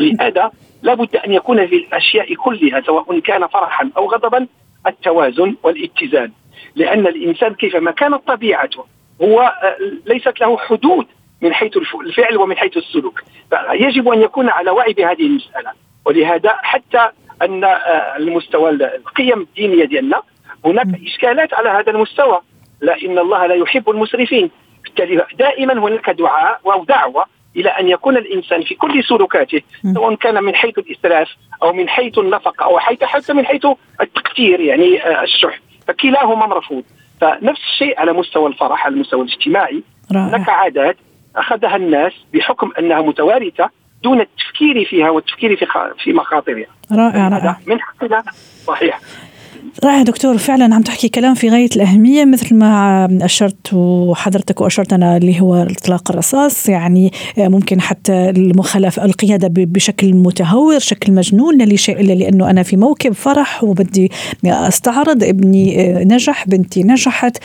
لهذا 0.00 0.50
لابد 0.82 1.16
أن 1.16 1.32
يكون 1.32 1.66
في 1.66 1.76
الأشياء 1.76 2.34
كلها 2.34 2.80
سواء 2.80 3.20
كان 3.20 3.46
فرحا 3.46 3.90
أو 3.96 4.06
غضبا 4.10 4.46
التوازن 4.86 5.56
والاتزان. 5.62 6.32
لأن 6.74 7.06
الإنسان 7.06 7.54
كيفما 7.54 7.90
كانت 7.90 8.20
طبيعته 8.26 8.84
هو 9.22 9.40
آه، 9.40 9.76
ليست 10.06 10.40
له 10.40 10.58
حدود 10.58 11.06
من 11.40 11.54
حيث 11.54 11.76
الفعل 11.76 12.36
ومن 12.36 12.56
حيث 12.56 12.76
السلوك. 12.76 13.22
فيجب 13.50 14.08
أن 14.08 14.22
يكون 14.22 14.48
على 14.48 14.70
وعي 14.70 14.92
بهذه 14.92 15.26
المسألة. 15.26 15.70
ولهذا 16.04 16.56
حتى 16.62 17.08
أن 17.42 17.64
آه، 17.64 18.16
المستوى 18.16 18.70
القيم 18.70 19.40
الدينية 19.40 19.84
ديالنا 19.84 20.22
هناك 20.64 20.86
إشكالات 21.06 21.54
على 21.54 21.68
هذا 21.68 21.90
المستوى. 21.90 22.40
لا 22.80 22.96
إن 23.02 23.18
الله 23.18 23.46
لا 23.46 23.54
يحب 23.54 23.90
المسرفين. 23.90 24.50
بالتالي 24.84 25.26
دائما 25.38 25.72
هناك 25.72 26.10
دعاء 26.10 26.60
أو 26.66 26.84
دعوة 26.84 27.24
إلى 27.56 27.70
أن 27.70 27.88
يكون 27.88 28.16
الإنسان 28.16 28.62
في 28.62 28.74
كل 28.74 29.04
سلوكاته 29.04 29.60
سواء 29.94 30.14
كان 30.14 30.44
من 30.44 30.54
حيث 30.54 30.78
الإسراف 30.78 31.28
أو 31.62 31.72
من 31.72 31.88
حيث 31.88 32.18
النفقه 32.18 32.64
أو 32.64 32.78
حيث 32.78 33.04
حتى 33.04 33.32
من 33.32 33.46
حيث 33.46 33.66
التقتير 34.00 34.60
يعني 34.60 35.02
آه، 35.06 35.22
الشح. 35.22 35.60
فكلاهما 35.88 36.46
مرفوض. 36.46 36.84
فنفس 37.22 37.60
الشيء 37.60 38.00
على 38.00 38.12
مستوى 38.12 38.46
الفرح 38.46 38.86
على 38.86 38.94
المستوى 38.94 39.22
الاجتماعي. 39.22 39.82
هناك 40.10 40.48
عادات 40.48 40.96
أخذها 41.36 41.76
الناس 41.76 42.12
بحكم 42.34 42.70
أنها 42.78 43.02
متوارثة 43.02 43.70
دون 44.02 44.20
التفكير 44.20 44.84
فيها 44.84 45.10
والتفكير 45.10 45.56
في 45.56 45.66
في 45.98 46.12
مخاطرها. 46.12 46.66
رائع 46.92 47.28
رائع. 47.28 47.56
من 47.66 47.80
حقنا 47.80 48.22
صحيح. 48.66 49.00
رائع 49.84 50.02
دكتور 50.02 50.38
فعلا 50.38 50.74
عم 50.74 50.82
تحكي 50.82 51.08
كلام 51.08 51.34
في 51.34 51.48
غاية 51.48 51.68
الأهمية 51.76 52.24
مثل 52.24 52.54
ما 52.54 53.08
أشرت 53.22 53.74
وحضرتك 53.74 54.60
وأشرت 54.60 54.92
أنا 54.92 55.16
اللي 55.16 55.40
هو 55.40 55.54
إطلاق 55.54 56.10
الرصاص. 56.10 56.68
يعني 56.68 57.12
ممكن 57.38 57.80
حتى 57.80 58.30
المخالفة 58.30 59.04
القيادة 59.04 59.48
بشكل 59.48 60.14
متهور 60.14 60.78
شكل 60.78 61.12
مجنون 61.12 61.62
لشيء 61.62 62.00
إلا 62.00 62.12
لأنه 62.12 62.50
أنا 62.50 62.62
في 62.62 62.76
موكب 62.76 63.12
فرح 63.12 63.64
وبدي 63.64 64.10
أستعرض 64.46 65.24
ابني 65.24 65.94
نجح 66.04 66.48
بنتي 66.48 66.82
نجحت. 66.82 67.36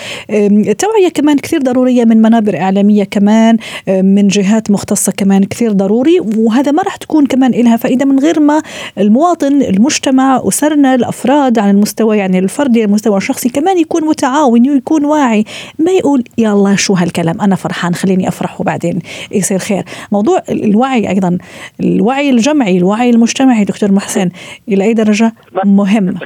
توعية 0.78 1.10
كمان 1.14 1.38
كثير 1.38 1.62
ضرورية 1.62 2.06
من 2.06 2.22
منابر 2.22 2.58
إعلامية 2.58 3.04
كمان 3.04 3.58
من 3.88 4.28
جهات 4.28 4.72
مختصة 4.72 5.12
كمان 5.12 5.44
كثير 5.44 5.72
ضروري. 5.72 6.20
وهذا 6.38 6.72
ما 6.72 6.84
راح 6.84 6.96
تكون 6.96 7.26
كمان 7.26 7.52
لها 7.52 7.78
فائدة 7.78 8.06
من 8.06 8.20
غير 8.20 8.40
ما 8.40 8.62
المواطن 8.98 9.62
المجتمع 9.62 10.42
أسرنا 10.48 10.96
الأفراد 10.96 11.60
على 11.60 11.72
المستوى 11.72 12.07
يعني 12.16 12.40
الفردي 12.40 12.84
المستوى 12.84 13.18
الشخصي 13.18 13.50
كمان 13.50 13.78
يكون 13.78 14.06
متعاون 14.06 14.70
ويكون 14.70 15.06
واعي 15.06 15.46
ما 15.80 15.92
يقول 15.92 16.24
يا 16.38 16.54
الله 16.54 16.76
شو 16.76 16.94
هالكلام 16.94 17.42
أنا 17.42 17.56
فرحان 17.56 17.96
خليني 17.96 18.28
افرح 18.28 18.62
وبعدين 18.62 19.00
يصير 19.32 19.60
خير. 19.60 19.84
موضوع 20.12 20.42
الوعي 20.50 21.10
أيضا 21.10 21.38
الوعي 21.80 22.30
الجمعي 22.30 22.78
الوعي 22.78 23.10
المجتمعي 23.10 23.64
دكتور 23.64 23.92
محسن 23.92 24.30
إلى 24.68 24.84
أي 24.84 24.94
درجة؟ 24.94 25.34
مهم. 25.66 26.20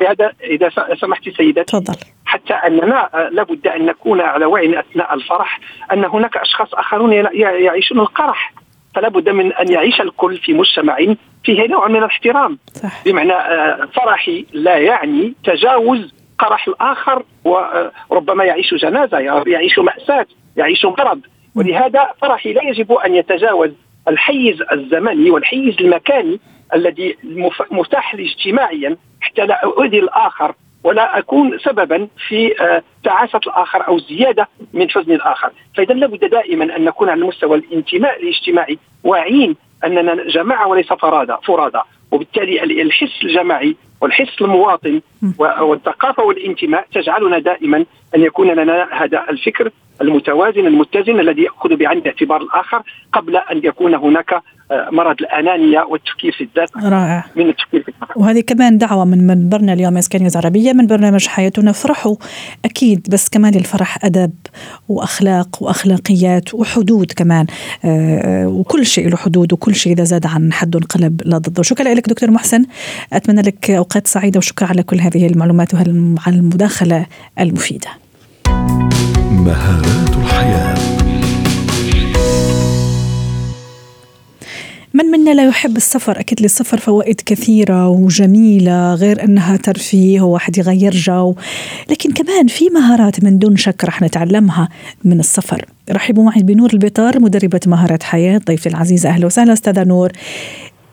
لهذا 0.00 0.32
إذا 0.44 0.70
سمحتي 1.00 1.30
سيدتي. 1.30 1.64
تفضل. 1.64 1.94
حتى 2.24 2.54
أننا 2.54 3.08
لابد 3.32 3.66
أن 3.66 3.86
نكون 3.86 4.20
على 4.20 4.44
وعي 4.44 4.80
أثناء 4.80 5.14
الفرح 5.14 5.60
أن 5.92 6.04
هناك 6.04 6.36
أشخاص 6.36 6.74
آخرون 6.74 7.12
يعيشون 7.12 8.00
القرح. 8.00 8.52
فلا 8.94 9.08
بد 9.08 9.28
من 9.28 9.52
أن 9.52 9.72
يعيش 9.72 10.00
الكل 10.00 10.38
في 10.38 10.52
مجتمع 10.52 10.96
فيه 11.44 11.66
نوع 11.66 11.88
من 11.88 11.96
الاحترام. 11.96 12.58
صح. 12.74 13.04
بمعنى 13.04 13.32
آه، 13.32 13.88
فرحي 13.94 14.46
لا 14.52 14.78
يعني 14.78 15.34
تجاوز 15.44 16.14
قرح 16.38 16.68
الآخر 16.68 17.22
وربما 17.44 18.44
يعيش 18.44 18.74
جنازة 18.74 19.18
يعيش 19.46 19.78
مأساة 19.78 20.26
يعيش 20.56 20.84
مرض. 20.84 21.20
ولهذا 21.54 22.10
فرحي 22.20 22.52
لا 22.52 22.62
يجب 22.62 22.92
أن 22.92 23.14
يتجاوز 23.14 23.70
الحيز 24.08 24.62
الزمني 24.72 25.30
والحيز 25.30 25.76
المكاني 25.80 26.40
الذي 26.74 27.16
متاح 27.70 28.14
لي 28.14 28.26
اجتماعيا 28.26 28.96
حتى 29.20 29.46
لا 29.46 29.64
أؤذي 29.64 29.98
الآخر. 29.98 30.54
ولا 30.84 31.18
أكون 31.18 31.58
سببا 31.58 32.08
في 32.28 32.62
آه، 32.62 32.82
تعاسة 33.04 33.40
الآخر 33.46 33.88
أو 33.88 33.98
زيادة 33.98 34.48
من 34.72 34.90
حزن 34.90 35.12
الآخر، 35.12 35.50
فاذا 35.76 35.94
لابد 35.94 36.24
دائما 36.24 36.76
أن 36.76 36.84
نكون 36.84 37.08
على 37.08 37.20
المستوى 37.20 37.56
الانتماء 37.56 38.22
الاجتماعي 38.22 38.78
واعيين 39.04 39.56
أننا 39.84 40.14
جماعة 40.28 40.68
وليس 40.68 40.92
فرادى 40.92 41.36
فرادى 41.44 41.80
وبالتالي 42.10 42.82
الحس 42.82 43.24
الجماعي 43.24 43.76
والحس 44.00 44.42
المواطن 44.42 45.00
والثقافة 45.38 46.22
والانتماء 46.22 46.86
تجعلنا 46.92 47.38
دائما 47.38 47.84
أن 48.14 48.22
يكون 48.22 48.50
لنا 48.50 48.88
هذا 48.92 49.24
الفكر 49.30 49.70
المتوازن 50.00 50.66
المتزن 50.66 51.20
الذي 51.20 51.42
يأخذ 51.42 51.76
بعين 51.76 51.98
الاعتبار 51.98 52.42
الآخر 52.42 52.82
قبل 53.12 53.36
أن 53.36 53.60
يكون 53.64 53.94
هناك 53.94 54.42
مرض 54.92 55.16
الانانيه 55.20 55.80
والتفكير 55.90 56.32
في 56.32 56.44
الذات 56.44 56.70
رائع. 56.76 57.24
من 57.36 57.48
التفكير 57.48 57.82
في 57.82 57.88
الآخر. 57.88 58.12
وهذه 58.16 58.40
كمان 58.40 58.78
دعوة 58.78 59.04
من 59.04 59.26
منبرنا 59.26 59.72
اليوم 59.72 59.96
اسكان 59.96 60.28
عربية 60.36 60.72
من 60.72 60.86
برنامج 60.86 61.26
حياتنا 61.26 61.70
افرحوا 61.70 62.16
أكيد 62.64 63.06
بس 63.10 63.28
كمان 63.28 63.54
الفرح 63.54 64.04
أدب 64.04 64.32
وأخلاق 64.88 65.62
وأخلاقيات 65.62 66.54
وحدود 66.54 67.12
كمان 67.12 67.46
آه، 67.84 68.46
وكل 68.46 68.86
شيء 68.86 69.08
له 69.08 69.16
حدود 69.16 69.52
وكل 69.52 69.74
شيء 69.74 69.92
إذا 69.92 70.04
زاد 70.04 70.26
عن 70.26 70.52
حد 70.52 70.76
انقلب 70.76 71.22
لا 71.24 71.38
ضده. 71.38 71.62
شكرا 71.62 71.94
لك 71.94 72.08
دكتور 72.08 72.30
محسن. 72.30 72.64
أتمنى 73.12 73.42
لك 73.42 73.70
أوقات 73.70 74.06
سعيدة 74.06 74.38
وشكرا 74.38 74.68
على 74.68 74.82
كل 74.82 75.00
هذه 75.00 75.26
المعلومات 75.26 75.74
وعلى 75.74 75.90
المداخلة 76.28 77.06
المفيدة. 77.40 77.88
مهارات 79.30 80.16
الحياة. 80.16 80.81
من 84.94 85.04
منا 85.04 85.30
لا 85.30 85.46
يحب 85.46 85.76
السفر؟ 85.76 86.20
أكيد 86.20 86.42
للسفر 86.42 86.78
فوائد 86.78 87.20
كثيرة 87.26 87.88
وجميلة 87.88 88.94
غير 88.94 89.24
أنها 89.24 89.56
ترفيه 89.56 90.20
وواحد 90.20 90.58
يغير 90.58 90.92
جو. 90.92 91.34
لكن 91.90 92.12
كمان 92.12 92.46
في 92.46 92.68
مهارات 92.70 93.24
من 93.24 93.38
دون 93.38 93.56
شك 93.56 93.84
رح 93.84 94.02
نتعلمها 94.02 94.68
من 95.04 95.20
السفر. 95.20 95.64
رحبوا 95.90 96.24
معي 96.24 96.42
بنور 96.42 96.70
البطار 96.72 97.20
مدربة 97.20 97.60
مهارات 97.66 98.02
حياة. 98.02 98.38
ضيفتي 98.38 98.68
العزيزة 98.68 99.08
أهلا 99.08 99.26
وسهلا 99.26 99.52
أستاذة 99.52 99.84
نور. 99.84 100.12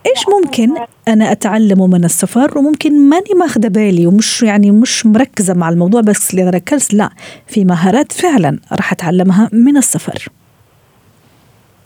إيش 0.06 0.26
ممكن 0.30 0.70
أنا 1.08 1.32
اتعلمه 1.32 1.88
من 1.88 2.06
السفر؟ 2.06 2.58
وممكن 2.58 3.10
ماني 3.10 3.34
ماخذه 3.40 3.68
بالي 3.68 4.08
ومش 4.08 4.44
يعني 4.44 4.72
مش 4.72 5.06
مركزة 5.06 5.54
مع 5.54 5.70
الموضوع 5.70 6.02
بس 6.02 6.32
اللي 6.32 6.50
ركزت 6.50 6.94
لا 6.94 7.10
في 7.48 7.66
مهارات 7.66 8.12
فعلا 8.12 8.60
راح 8.72 8.92
أتعلمها 8.92 9.50
من 9.54 9.78
السفر. 9.78 10.30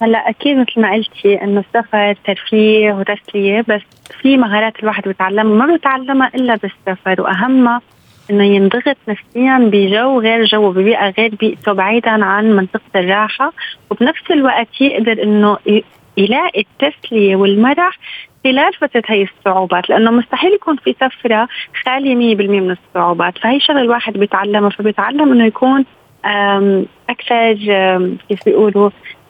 هلا 0.02 0.30
أكيد 0.30 0.58
مثل 0.58 0.82
ما 0.82 0.92
قلتي 0.94 1.44
إنه 1.44 1.60
السفر 1.60 2.14
ترفيه 2.14 2.94
وتسليه 2.94 3.66
بس 3.68 3.82
في 4.22 4.38
مهارات 4.38 4.80
الواحد 4.80 5.04
بيتعلمها 5.04 5.66
ما 5.66 5.74
بيتعلمها 5.74 6.32
إلا 6.36 6.56
بالسفر 6.56 7.22
وأهمها 7.22 7.82
إنه 8.30 8.44
ينضغط 8.44 8.98
نفسيا 9.08 9.58
بجو 9.72 10.20
غير 10.22 10.46
جو 10.46 10.72
ببيئة 10.72 11.10
غير 11.10 11.36
بيئته 11.36 11.74
بعيدا 11.74 12.26
عن 12.26 12.56
منطقة 12.56 13.00
الراحة 13.00 13.54
وبنفس 13.90 14.32
الوقت 14.32 14.82
يقدر 14.82 15.24
إنه 15.24 15.58
يلاقي 16.18 16.66
التسلية 16.82 17.36
والمرح 17.36 17.98
خلال 18.44 18.74
فترة 18.74 19.04
هي 19.08 19.24
الصعوبات 19.24 19.90
لأنه 19.90 20.12
مستحيل 20.12 20.54
يكون 20.54 20.76
في 20.76 20.96
سفرة 21.02 21.48
خالية 21.86 22.36
100% 22.36 22.42
من 22.42 22.72
الصعوبات 22.72 23.38
فهي 23.38 23.60
شغلة 23.60 23.82
الواحد 23.82 24.14
بيتعلمها 24.14 24.70
فبيتعلم 24.70 25.32
إنه 25.32 25.46
يكون 25.46 25.86
أكثر 27.10 27.54
كيف 28.30 28.46
بيقولوا 28.46 28.90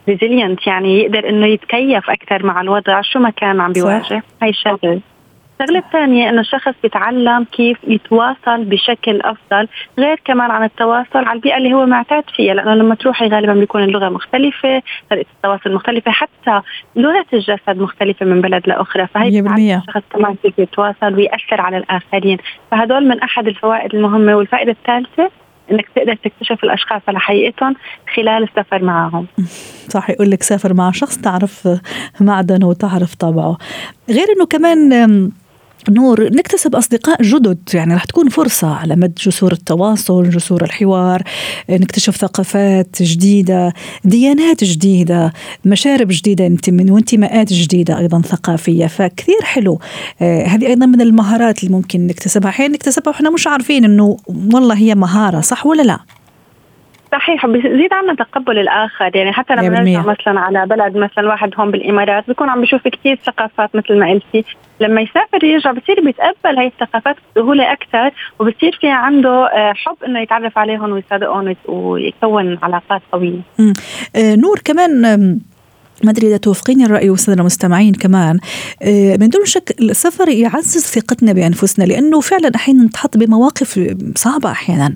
ريزيلينت 0.10 0.68
يعني 0.68 1.00
يقدر 1.00 1.30
إنه 1.30 1.46
يتكيف 1.46 2.10
أكثر 2.10 2.46
مع 2.46 2.62
الوضع 2.62 3.02
شو 3.02 3.20
ما 3.20 3.30
كان 3.30 3.62
عم 3.62 3.72
بيواجه. 3.72 4.24
هاي 4.42 4.50
الشغله 4.50 5.00
الشغله 5.62 5.80
الثانية 5.80 6.30
إنه 6.30 6.42
الشخص 6.42 6.74
بيتعلم 6.84 7.46
كيف 7.52 7.78
يتواصل 7.88 8.64
بشكل 8.64 9.22
أفضل 9.22 9.68
غير 10.00 10.20
كمان 10.26 10.52
عن 10.52 10.64
التواصل 10.64 11.20
على 11.26 11.34
البيئة 11.34 11.58
اللي 11.58 11.74
هو 11.74 11.86
معتاد 11.86 12.24
فيها 12.36 12.54
لأنه 12.54 12.74
لما 12.76 12.96
تروحي 12.96 13.28
غالبا 13.28 13.54
بيكون 13.54 13.84
اللغة 13.84 14.10
مختلفة 14.10 14.82
طريقة 15.10 15.28
التواصل 15.36 15.74
مختلفة 15.74 16.12
حتى 16.12 16.62
لغة 16.96 17.26
الجسد 17.34 17.78
مختلفة 17.78 18.26
من 18.26 18.42
بلد 18.42 18.68
لأخرى. 18.68 19.08
فهي 19.08 19.42
الشخص 19.78 20.04
كمان 20.14 20.36
كيف 20.44 20.60
يتواصل 20.60 21.14
ويأثر 21.14 21.62
على 21.62 21.78
الآخرين. 21.78 22.38
فهدول 22.72 23.08
من 23.08 23.20
أحد 23.20 23.48
الفوائد 23.48 23.96
المهمة. 23.96 24.36
والفائدة 24.36 24.72
الثالثة 24.72 25.43
إنك 25.74 25.86
تقدر 25.96 26.16
تكتشف 26.16 26.64
الأشخاص 26.64 27.02
على 27.08 27.20
حقيقتهم 27.20 27.76
خلال 28.16 28.44
السفر 28.44 28.84
معهم. 28.84 29.28
صح 29.90 30.10
يقول 30.10 30.32
لك 30.32 30.44
سافر 30.44 30.74
مع 30.74 30.92
شخص 30.92 31.18
تعرف 31.18 31.68
معدنه 32.22 32.68
وتعرف 32.68 33.16
طبعه. 33.16 33.58
غير 34.10 34.26
إنه 34.36 34.46
كمان 34.46 35.32
نور 35.90 36.24
نكتسب 36.24 36.76
أصدقاء 36.76 37.22
جدد 37.22 37.60
يعني 37.74 37.96
رح 37.96 38.06
تكون 38.06 38.30
فرصة 38.30 38.76
على 38.76 38.96
مد 38.96 39.14
جسور 39.14 39.52
التواصل 39.52 40.30
جسور 40.30 40.64
الحوار 40.64 41.22
نكتشف 41.70 42.16
ثقافات 42.16 43.02
جديدة 43.02 43.74
ديانات 44.04 44.64
جديدة 44.64 45.34
مشارب 45.66 46.08
جديدة 46.10 46.58
من 46.68 46.92
وانتماءات 46.92 47.54
جديدة 47.54 48.00
أيضا 48.00 48.22
ثقافية. 48.22 48.88
فكثير 48.88 49.42
حلو. 49.44 49.80
آه 50.22 50.46
هذه 50.46 50.68
أيضا 50.68 50.86
من 50.86 51.02
المهارات 51.02 51.64
اللي 51.64 51.76
ممكن 51.76 52.08
نكتسبها. 52.08 52.50
أحيانا 52.50 52.74
نكتسبها 52.74 53.14
وإحنا 53.14 53.30
مش 53.30 53.48
عارفين 53.48 53.86
إنه 53.86 54.18
والله 54.54 54.76
هي 54.76 54.96
مهارة 54.96 55.42
صح 55.42 55.66
ولا 55.66 55.82
لا؟ 55.82 56.00
صحيح 57.12 57.46
بيزيد 57.46 57.94
عنا 57.94 58.16
تقبل 58.16 58.60
الآخر. 58.60 59.16
يعني 59.16 59.32
حتى 59.32 59.56
لما 59.56 59.70
نرجع 59.70 60.02
مثلا 60.02 60.40
على 60.40 60.66
بلد 60.66 60.98
مثلا 60.98 61.28
واحد 61.28 61.50
هون 61.60 61.72
بالإمارات 61.72 62.28
بيكون 62.28 62.50
عم 62.50 62.62
بيشوف 62.62 62.88
كثير 62.88 63.20
ثقافات 63.26 63.76
مثل 63.76 64.00
ما 64.00 64.12
قلتي. 64.12 64.46
لما 64.84 65.02
يسافر 65.02 65.44
يرجع 65.44 65.72
بصير 65.72 66.02
بيتقبل 66.02 66.58
هاي 66.58 66.68
الثقافات 66.68 67.16
بسهولة 67.36 67.72
أكثر 67.72 68.12
وبصير 68.40 68.78
في 68.82 68.90
عنده 68.90 69.48
آه، 69.48 69.74
حب 69.74 69.98
إنه 70.08 70.20
يتعرف 70.20 70.58
عليهم 70.58 70.92
ويصادقهم 70.92 71.56
ويكون 71.68 72.60
علاقات 72.64 73.02
قوية. 73.12 73.40
آه، 74.16 74.36
نور 74.36 74.60
كمان 74.66 75.40
ما 76.04 76.12
أدري 76.12 76.28
إذا 76.28 76.38
توافقيني 76.38 76.86
الرأي 76.86 77.10
والساده 77.10 77.42
المستمعين 77.42 77.94
كمان. 77.94 78.40
آه، 78.82 79.18
من 79.18 79.30
دون 79.30 79.46
شك 79.46 79.76
السفر 79.82 80.30
يعزز 80.30 80.82
ثقتنا 80.82 81.34
بأنفسنا 81.34 81.84
لأنه 81.84 82.20
فعلا 82.20 82.52
أحيانا 82.56 82.84
نتحط 82.84 83.18
بمواقف 83.18 83.96
صعبة 84.16 84.52
أحيانا. 84.52 84.96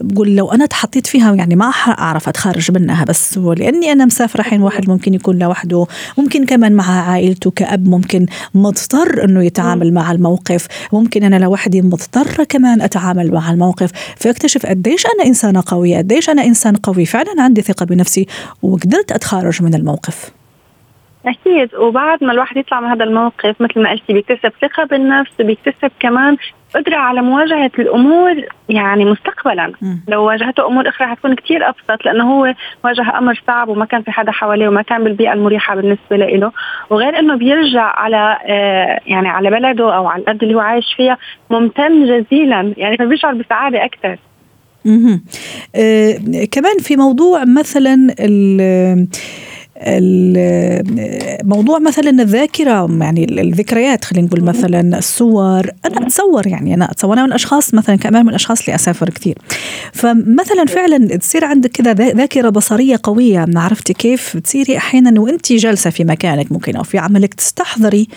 بقول 0.00 0.36
لو 0.36 0.52
أنا 0.52 0.66
تحطيت 0.66 1.06
فيها 1.06 1.34
يعني 1.34 1.56
ما 1.56 1.64
أعرف 1.88 2.28
اتخارج 2.28 2.70
منها 2.70 3.04
بس 3.04 3.38
ولاني 3.38 3.92
أنا 3.92 4.04
مسافرة 4.04 4.40
الحين 4.40 4.62
واحد 4.62 4.90
ممكن 4.90 5.14
يكون 5.14 5.38
لوحده 5.38 5.86
ممكن 6.18 6.46
كمان 6.46 6.72
مع 6.72 7.10
عائلته 7.10 7.50
كأب 7.50 7.88
ممكن 7.88 8.26
مضطر 8.54 9.24
إنه 9.24 9.44
يتعامل 9.44 9.94
مع 9.94 10.12
الموقف 10.12 10.66
ممكن 10.92 11.24
أنا 11.24 11.36
لوحدي 11.36 11.82
مضطرة 11.82 12.44
كمان 12.44 12.82
أتعامل 12.82 13.32
مع 13.32 13.50
الموقف. 13.50 13.90
فأكتشف 14.16 14.66
قديش 14.66 15.06
أنا 15.06 15.28
إنسانة 15.28 15.62
قوية 15.66 15.98
قديش 15.98 16.30
أنا 16.30 16.44
إنسان 16.44 16.76
قوي 16.76 17.06
فعلا 17.06 17.34
عندي 17.38 17.62
ثقة 17.62 17.86
بنفسي 17.86 18.26
وقدرت 18.62 19.12
اتخارج 19.12 19.62
من 19.62 19.74
الموقف. 19.74 20.31
أكيد. 21.26 21.74
وبعد 21.74 22.24
ما 22.24 22.32
الواحد 22.32 22.56
يطلع 22.56 22.80
من 22.80 22.88
هذا 22.88 23.04
الموقف 23.04 23.60
مثل 23.60 23.82
ما 23.82 23.90
قلتي 23.90 24.12
بيكتسب 24.12 24.52
ثقة 24.62 24.84
بالنفس 24.84 25.30
وبيكتسب 25.40 25.90
كمان 26.00 26.36
قدرة 26.74 26.96
على 26.96 27.22
مواجهة 27.22 27.70
الأمور 27.78 28.44
يعني 28.68 29.04
مستقبلا. 29.04 29.72
م. 29.82 29.96
لو 30.08 30.24
واجهته 30.24 30.66
أمور 30.66 30.88
أخرى 30.88 31.06
حتكون 31.06 31.34
كتير 31.34 31.68
أبسط 31.68 32.04
لأنه 32.04 32.32
هو 32.32 32.54
واجه 32.84 33.18
أمر 33.18 33.42
صعب 33.46 33.68
وما 33.68 33.84
كان 33.84 34.02
في 34.02 34.10
حدا 34.10 34.32
حواليه 34.32 34.68
وما 34.68 34.82
كان 34.82 35.04
بالبيئة 35.04 35.32
المريحة 35.32 35.74
بالنسبة 35.74 36.16
له. 36.16 36.52
وغير 36.90 37.18
أنه 37.18 37.34
بيرجع 37.34 37.82
على 37.82 38.38
آه 38.46 39.00
يعني 39.06 39.28
على 39.28 39.50
بلده 39.50 39.96
أو 39.96 40.06
على 40.06 40.22
الأرض 40.22 40.42
اللي 40.42 40.54
هو 40.54 40.60
عايش 40.60 40.94
فيها 40.96 41.18
ممتن 41.50 42.06
جزيلا. 42.06 42.74
يعني 42.76 42.96
فبيشعر 42.96 43.34
بسعادة 43.34 43.84
أكثر 43.84 44.18
آه 45.76 46.14
كمان 46.52 46.78
في 46.78 46.96
موضوع 46.96 47.44
مثلا 47.44 48.14
موضوع 51.44 51.78
مثلا 51.78 52.10
الذاكرة 52.10 52.98
يعني 53.00 53.40
الذكريات 53.40 54.04
خلينا 54.04 54.26
نقول 54.26 54.44
مثلا 54.44 54.98
الصور. 54.98 55.70
أنا 55.84 56.06
أتصور 56.06 56.46
يعني 56.46 56.74
أنا 56.74 56.90
أتصور 56.90 57.12
أنا 57.12 57.22
من 57.22 57.28
الأشخاص 57.28 57.74
مثلا 57.74 57.96
كمان 57.96 58.22
من 58.22 58.28
الأشخاص 58.28 58.60
اللي 58.60 58.74
أسافر 58.74 59.10
كثير. 59.10 59.38
فمثلا 59.92 60.64
فعلا 60.68 61.16
تصير 61.16 61.44
عندك 61.44 61.70
كذا 61.70 61.92
ذاكرة 61.92 62.48
بصرية 62.48 63.00
قوية 63.02 63.46
عرفتي 63.56 63.92
كيف؟ 63.92 64.36
تصيري 64.36 64.76
أحيانا 64.76 65.20
وأنت 65.20 65.52
جالسة 65.52 65.90
في 65.90 66.04
مكانك 66.04 66.52
ممكن 66.52 66.76
أو 66.76 66.82
في 66.82 66.98
عملك 66.98 67.34
تستحضري 67.34 68.08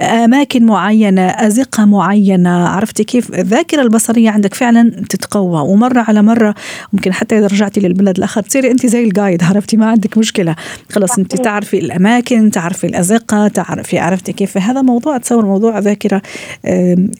أماكن 0.00 0.66
معينة 0.66 1.22
أزقة 1.22 1.84
معينة. 1.84 2.68
عرفتي 2.68 3.04
كيف؟ 3.04 3.34
الذاكرة 3.34 3.82
البصرية 3.82 4.30
عندك 4.30 4.54
فعلا 4.54 4.90
تتقوى. 5.08 5.60
ومرة 5.60 6.00
على 6.08 6.22
مرة 6.22 6.54
ممكن 6.92 7.12
حتى 7.12 7.38
إذا 7.38 7.46
رجعتي 7.46 7.80
للبلد 7.80 8.16
الآخر 8.16 8.42
تصيري 8.42 8.70
أنت 8.70 8.86
زي 8.86 9.04
الجايد 9.04 9.44
عرفتي؟ 9.44 9.76
ما 9.76 9.86
عندك 9.86 10.18
مشكلة. 10.18 10.56
خلص 10.92 11.05
خلاص 11.06 11.18
انت 11.18 11.36
تعرفي 11.36 11.78
الأماكن 11.78 12.50
تعرفي 12.50 12.86
الأزقة 12.86 13.48
تعرفي 13.48 13.98
عرفتي 13.98 14.32
كيف 14.32 14.58
هذا 14.58 14.82
موضوع 14.82 15.16
اتصور 15.16 15.44
موضوع 15.44 15.78
ذاكرة 15.78 16.22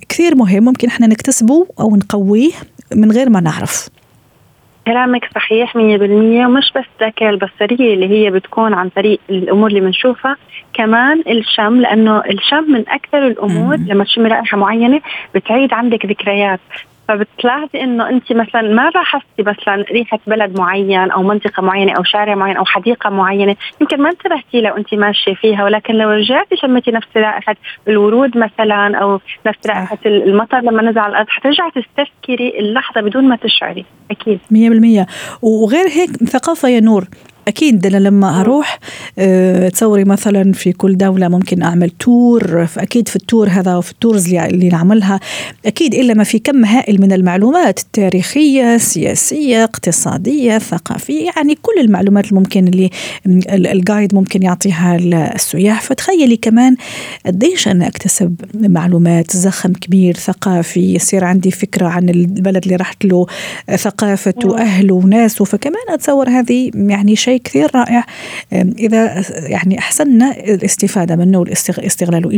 كثير 0.09 0.35
مهم. 0.35 0.65
ممكن 0.65 0.89
إحنا 0.89 1.07
نكتسبه 1.07 1.67
أو 1.81 1.97
نقويه 1.97 2.51
من 2.95 3.13
غير 3.13 3.31
ما 3.31 3.41
نعرف. 3.41 3.89
كلامك 4.87 5.25
صحيح 5.35 5.75
100% 5.77 5.81
ومش 5.81 6.73
بس 6.77 6.85
الذاكره 7.01 7.31
البصرية 7.31 7.95
اللي 7.95 8.09
هي 8.09 8.31
بتكون 8.31 8.75
عن 8.75 8.89
طريق 8.89 9.21
الأمور 9.31 9.69
اللي 9.69 9.81
بنشوفها 9.81 10.37
كمان 10.75 11.23
الشم 11.29 11.81
لأنه 11.81 12.19
الشم 12.19 12.73
من 12.73 12.85
أكثر 12.89 13.27
الأمور 13.27 13.77
لما 13.77 14.05
تشمي 14.05 14.29
رائحة 14.29 14.59
معينة 14.59 15.01
بتعيد 15.35 15.73
عندك 15.73 16.07
ذكريات. 16.07 16.61
فبتلاحظي 17.09 17.81
إنه 17.81 18.09
انت 18.09 18.33
مثلا 18.33 18.63
ما 18.63 18.91
لاحظتي 18.95 19.43
مثلا 19.43 19.85
ريحة 19.91 20.19
بلد 20.27 20.59
معين 20.59 21.11
أو 21.11 21.23
منطقة 21.23 21.63
معينة 21.63 21.93
أو 21.93 22.05
شارع 22.05 22.35
معين 22.35 22.57
أو 22.57 22.65
حديقة 22.65 23.11
معينة؟ 23.11 23.57
يمكن 23.81 24.03
ما 24.03 24.11
انتبهتي 24.11 24.61
لو 24.61 24.77
انت 24.77 24.95
ماشية 24.95 25.35
فيها 25.35 25.65
ولكن 25.65 25.95
لو 25.95 26.11
رجعتي 26.11 26.57
شميتي 26.57 26.91
نفس 26.91 27.09
رائحة 27.17 27.57
الورود 27.89 28.39
مثلا 28.39 28.97
أو 28.97 29.21
نفس 29.47 29.67
رائحة 29.67 29.99
المطر 30.07 30.61
لما 30.61 30.83
نزل 30.83 30.99
على 30.99 31.11
الأرض 31.11 31.29
حترجعي 31.29 31.71
تستذكري 31.71 32.59
اللحظة 32.59 33.01
بدون 33.01 33.29
ما 33.29 33.37
تشعري. 33.37 33.85
أكيد. 34.11 34.39
100% 34.51 35.07
وغير 35.43 35.89
هيك 35.89 36.11
ثقافة 36.11 36.69
يا 36.69 36.81
نور 36.81 37.05
أكيد 37.49 37.87
أنا 37.87 37.97
لما 37.97 38.41
أروح 38.41 38.79
أه 39.19 39.69
تصوري 39.69 40.05
مثلا 40.05 40.53
في 40.53 40.73
كل 40.73 40.97
دولة 40.97 41.29
ممكن 41.29 41.63
أعمل 41.63 41.91
tour 41.91 42.69
أكيد 42.77 43.09
في 43.09 43.17
ال 43.17 43.23
tour 43.23 43.49
هذا 43.49 43.77
وفي 43.77 43.93
ال 43.93 44.00
tours 44.00 44.35
اللي 44.35 44.69
نعملها 44.69 45.21
أكيد 45.67 45.95
إلا 45.95 46.15
ما 46.15 46.25
في 46.25 46.39
كم 46.39 46.65
هائل 46.65 47.01
من 47.01 47.13
المعلومات 47.13 47.79
التاريخيه 47.79 48.77
سياسية 48.77 49.65
اقتصادية 49.65 50.59
ثقافية 50.59 51.31
يعني 51.37 51.55
كل 51.55 51.81
المعلومات 51.81 52.33
الممكن 52.33 52.69
اللي 52.69 52.91
ال 53.51 53.62
guide 53.62 54.15
ممكن 54.15 54.43
يعطيها 54.43 54.97
السياح. 55.35 55.83
فتخيلي 55.83 56.37
كمان 56.37 56.77
قديش 57.27 57.69
أنا 57.69 57.87
أكتسب 57.87 58.37
معلومات 58.55 59.37
زخم 59.37 59.73
كبير 59.73 60.17
ثقافي 60.17 60.95
يصير 60.95 61.25
عندي 61.25 61.51
فكرة 61.51 61.87
عن 61.87 62.09
البلد 62.09 62.65
اللي 62.65 62.77
رحت 62.77 63.05
له 63.05 63.27
ثقافته 63.77 64.59
اهله 64.59 64.95
وناسه. 64.95 65.45
فكمان 65.45 65.83
أتصور 65.89 66.29
هذه 66.29 66.71
يعني 66.75 67.17
شيء 67.17 67.36
شيء 67.37 67.43
كثير 67.45 67.69
رائع. 67.75 68.05
إذا 68.79 69.23
يعني 69.51 69.79
أحسننا 69.79 70.31
الاستفادة 70.31 71.17
منه 71.17 71.39
واستغلاله 71.39 72.29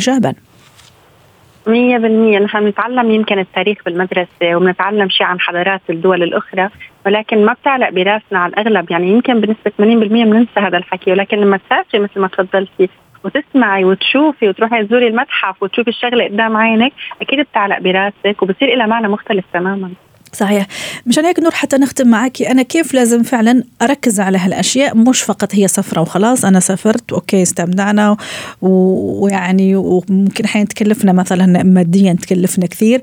مية 1.66 1.98
بالمية. 1.98 2.38
نحن 2.38 2.60
بنتعلم 2.60 3.10
يمكن 3.10 3.38
التاريخ 3.38 3.78
بالمدرسة 3.84 4.56
وبنتعلم 4.56 5.08
شيء 5.08 5.26
عن 5.26 5.40
حضارات 5.40 5.80
الدول 5.90 6.22
الأخرى 6.22 6.68
ولكن 7.06 7.44
ما 7.44 7.52
بتعلق 7.52 7.90
براسنا 7.90 8.38
على 8.38 8.52
الأغلب. 8.52 8.90
يعني 8.90 9.08
يمكن 9.08 9.40
بنسبة 9.40 9.72
80% 9.78 10.24
بننسى 10.24 10.60
هذا 10.60 10.78
الحكي. 10.78 11.12
ولكن 11.12 11.36
لما 11.36 11.56
تسافري 11.56 12.00
مثل 12.00 12.20
ما 12.20 12.28
تفضلتي 12.28 12.88
وتسمعي 13.24 13.84
وتشوفي 13.84 14.48
وتروحي 14.48 14.84
تزوري 14.84 15.08
المتحف 15.08 15.62
وتشوفي 15.62 15.90
الشغلة 15.90 16.24
قدام 16.24 16.56
عينك 16.56 16.92
أكيد 17.22 17.40
بتعلق 17.40 17.78
براسك 17.78 18.42
وبصير 18.42 18.76
لها 18.76 18.86
معنى 18.86 19.08
مختلف 19.08 19.44
تماما. 19.52 19.90
صحيح. 20.32 20.66
مشان 21.06 21.24
هيك 21.24 21.38
نور 21.38 21.50
حتى 21.50 21.76
نختم 21.76 22.08
معك 22.08 22.42
أنا 22.42 22.62
كيف 22.62 22.94
لازم 22.94 23.22
فعلا 23.22 23.62
أركز 23.82 24.20
على 24.20 24.38
هالأشياء؟ 24.38 24.96
مش 24.96 25.22
فقط 25.22 25.54
هي 25.54 25.68
سفرة 25.68 26.00
وخلاص 26.00 26.44
أنا 26.44 26.60
سافرت 26.60 27.12
okay 27.12 27.42
استمتعنا 27.42 28.16
ويعني 28.62 29.76
وممكن 29.76 30.46
حين 30.46 30.68
تكلفنا 30.68 31.12
مثلا 31.12 31.62
ماديا 31.62 32.12
تكلفنا 32.12 32.66
كثير. 32.66 33.02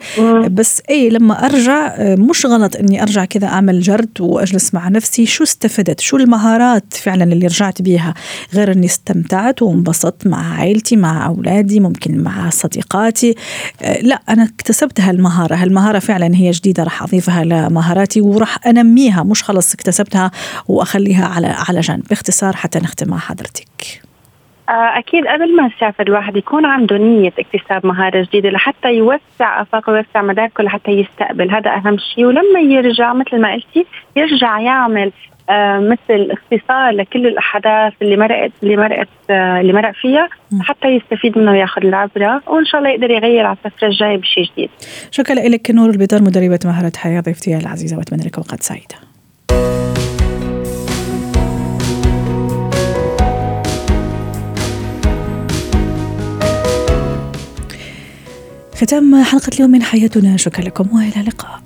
بس 0.52 0.82
اي 0.90 1.10
لما 1.10 1.46
أرجع 1.46 1.96
مش 2.00 2.46
غلط 2.46 2.76
إني 2.76 3.04
أرجع 3.04 3.26
كذا 3.26 3.48
أعمل 3.48 3.82
جرد 3.82 4.22
وأجلس 4.22 4.74
مع 4.74 4.90
نفسي. 4.90 5.26
شو 5.26 5.44
استفدت؟ 5.44 6.00
شو 6.00 6.18
المهارات 6.18 6.94
فعلا 6.94 7.24
اللي 7.24 7.48
رجعت 7.48 7.82
بيها؟ 7.82 8.14
غير 8.54 8.72
إني 8.72 8.86
استمتعت 8.86 9.62
وانبسطت 9.62 10.28
مع 10.28 10.60
عائلتي 10.60 10.96
مع 10.96 11.26
أولادي 11.28 11.80
ممكن 11.80 12.18
مع 12.18 12.50
صديقاتي. 12.50 13.36
لا 14.02 14.22
أنا 14.30 14.44
اكتسبت 14.44 15.02
هالمهارة. 15.02 15.56
هالمهارة 15.56 16.00
فعلا 16.00 16.36
هي 16.36 16.52
جديدة 16.52 16.84
راح 16.84 17.04
اضيفها 17.16 17.44
لمهاراتي 17.44 18.22
وراح 18.22 18.68
أنميها 18.68 19.24
مش 19.24 19.44
خلص 19.44 19.74
اكتسبتها 19.74 20.32
وأخليها 20.68 21.26
على 21.26 21.48
على 21.70 21.80
جنب. 21.80 22.04
باختصار 22.10 22.56
حتى 22.56 22.80
نختم 22.80 23.10
مع 23.10 23.18
حضرتك. 23.18 24.02
آه، 24.70 25.00
أكيد 25.00 25.28
قبل 25.28 25.56
ما 25.56 25.70
يسافر 25.76 26.04
الواحد 26.04 26.36
يكون 26.36 26.66
عنده 26.66 26.98
نية 26.98 27.34
اكتساب 27.40 27.86
مهارة 27.86 28.22
جديدة 28.30 28.50
لحتى 28.50 28.88
يوسع 28.88 29.62
آفاقه 29.62 29.94
ويوسع 29.94 30.22
مداركه 30.22 30.64
لحتى 30.64 30.92
يستقبل. 30.92 31.52
هذا 31.52 31.70
أهم 31.70 31.98
شيء. 31.98 32.26
ولما 32.26 32.60
يرجع 32.60 33.14
مثل 33.14 33.42
ما 33.42 33.54
قلتي 33.54 33.86
يرجع 34.16 34.60
يعمل 34.60 35.12
مثل 35.80 36.32
اختصار 36.32 36.92
لكل 36.92 37.28
الأحداث 37.28 37.94
اللي 38.02 38.18
مرقت 38.18 38.52
اللي 38.64 38.78
مرقت 38.78 39.08
آه 39.30 39.62
اللي 39.62 39.74
مرق 39.74 39.92
فيها 39.92 40.30
حتى 40.62 40.88
يستفيد 40.88 41.38
منه 41.38 41.52
وياخذ 41.52 41.86
العبرة 41.86 42.42
وإن 42.48 42.66
شاء 42.66 42.82
الله 42.82 42.92
يقدر 42.92 43.12
يغير 43.12 43.46
على 43.46 43.58
السفره 43.66 43.88
الجاية 43.88 44.18
بشيء 44.18 44.44
جديد. 44.54 44.70
شكرا 45.12 45.36
لك 45.36 45.72
نور 45.72 45.90
البدر 45.90 46.22
مدربة 46.22 46.60
مهارة 46.66 46.92
حياه 46.98 47.22
ضيفتي 47.22 47.58
العزيزة 47.58 47.98
وأتمنى 47.98 48.24
لك 48.24 48.38
أوقات 48.38 48.64
سعيدة. 48.64 48.96
ختام 58.76 59.24
حلقة 59.24 59.50
اليوم 59.56 59.72
من 59.72 59.84
حياتنا 59.84 60.38
شكرا 60.38 60.66
لكم 60.66 60.88
وإلى 60.96 61.22
اللقاء 61.22 61.60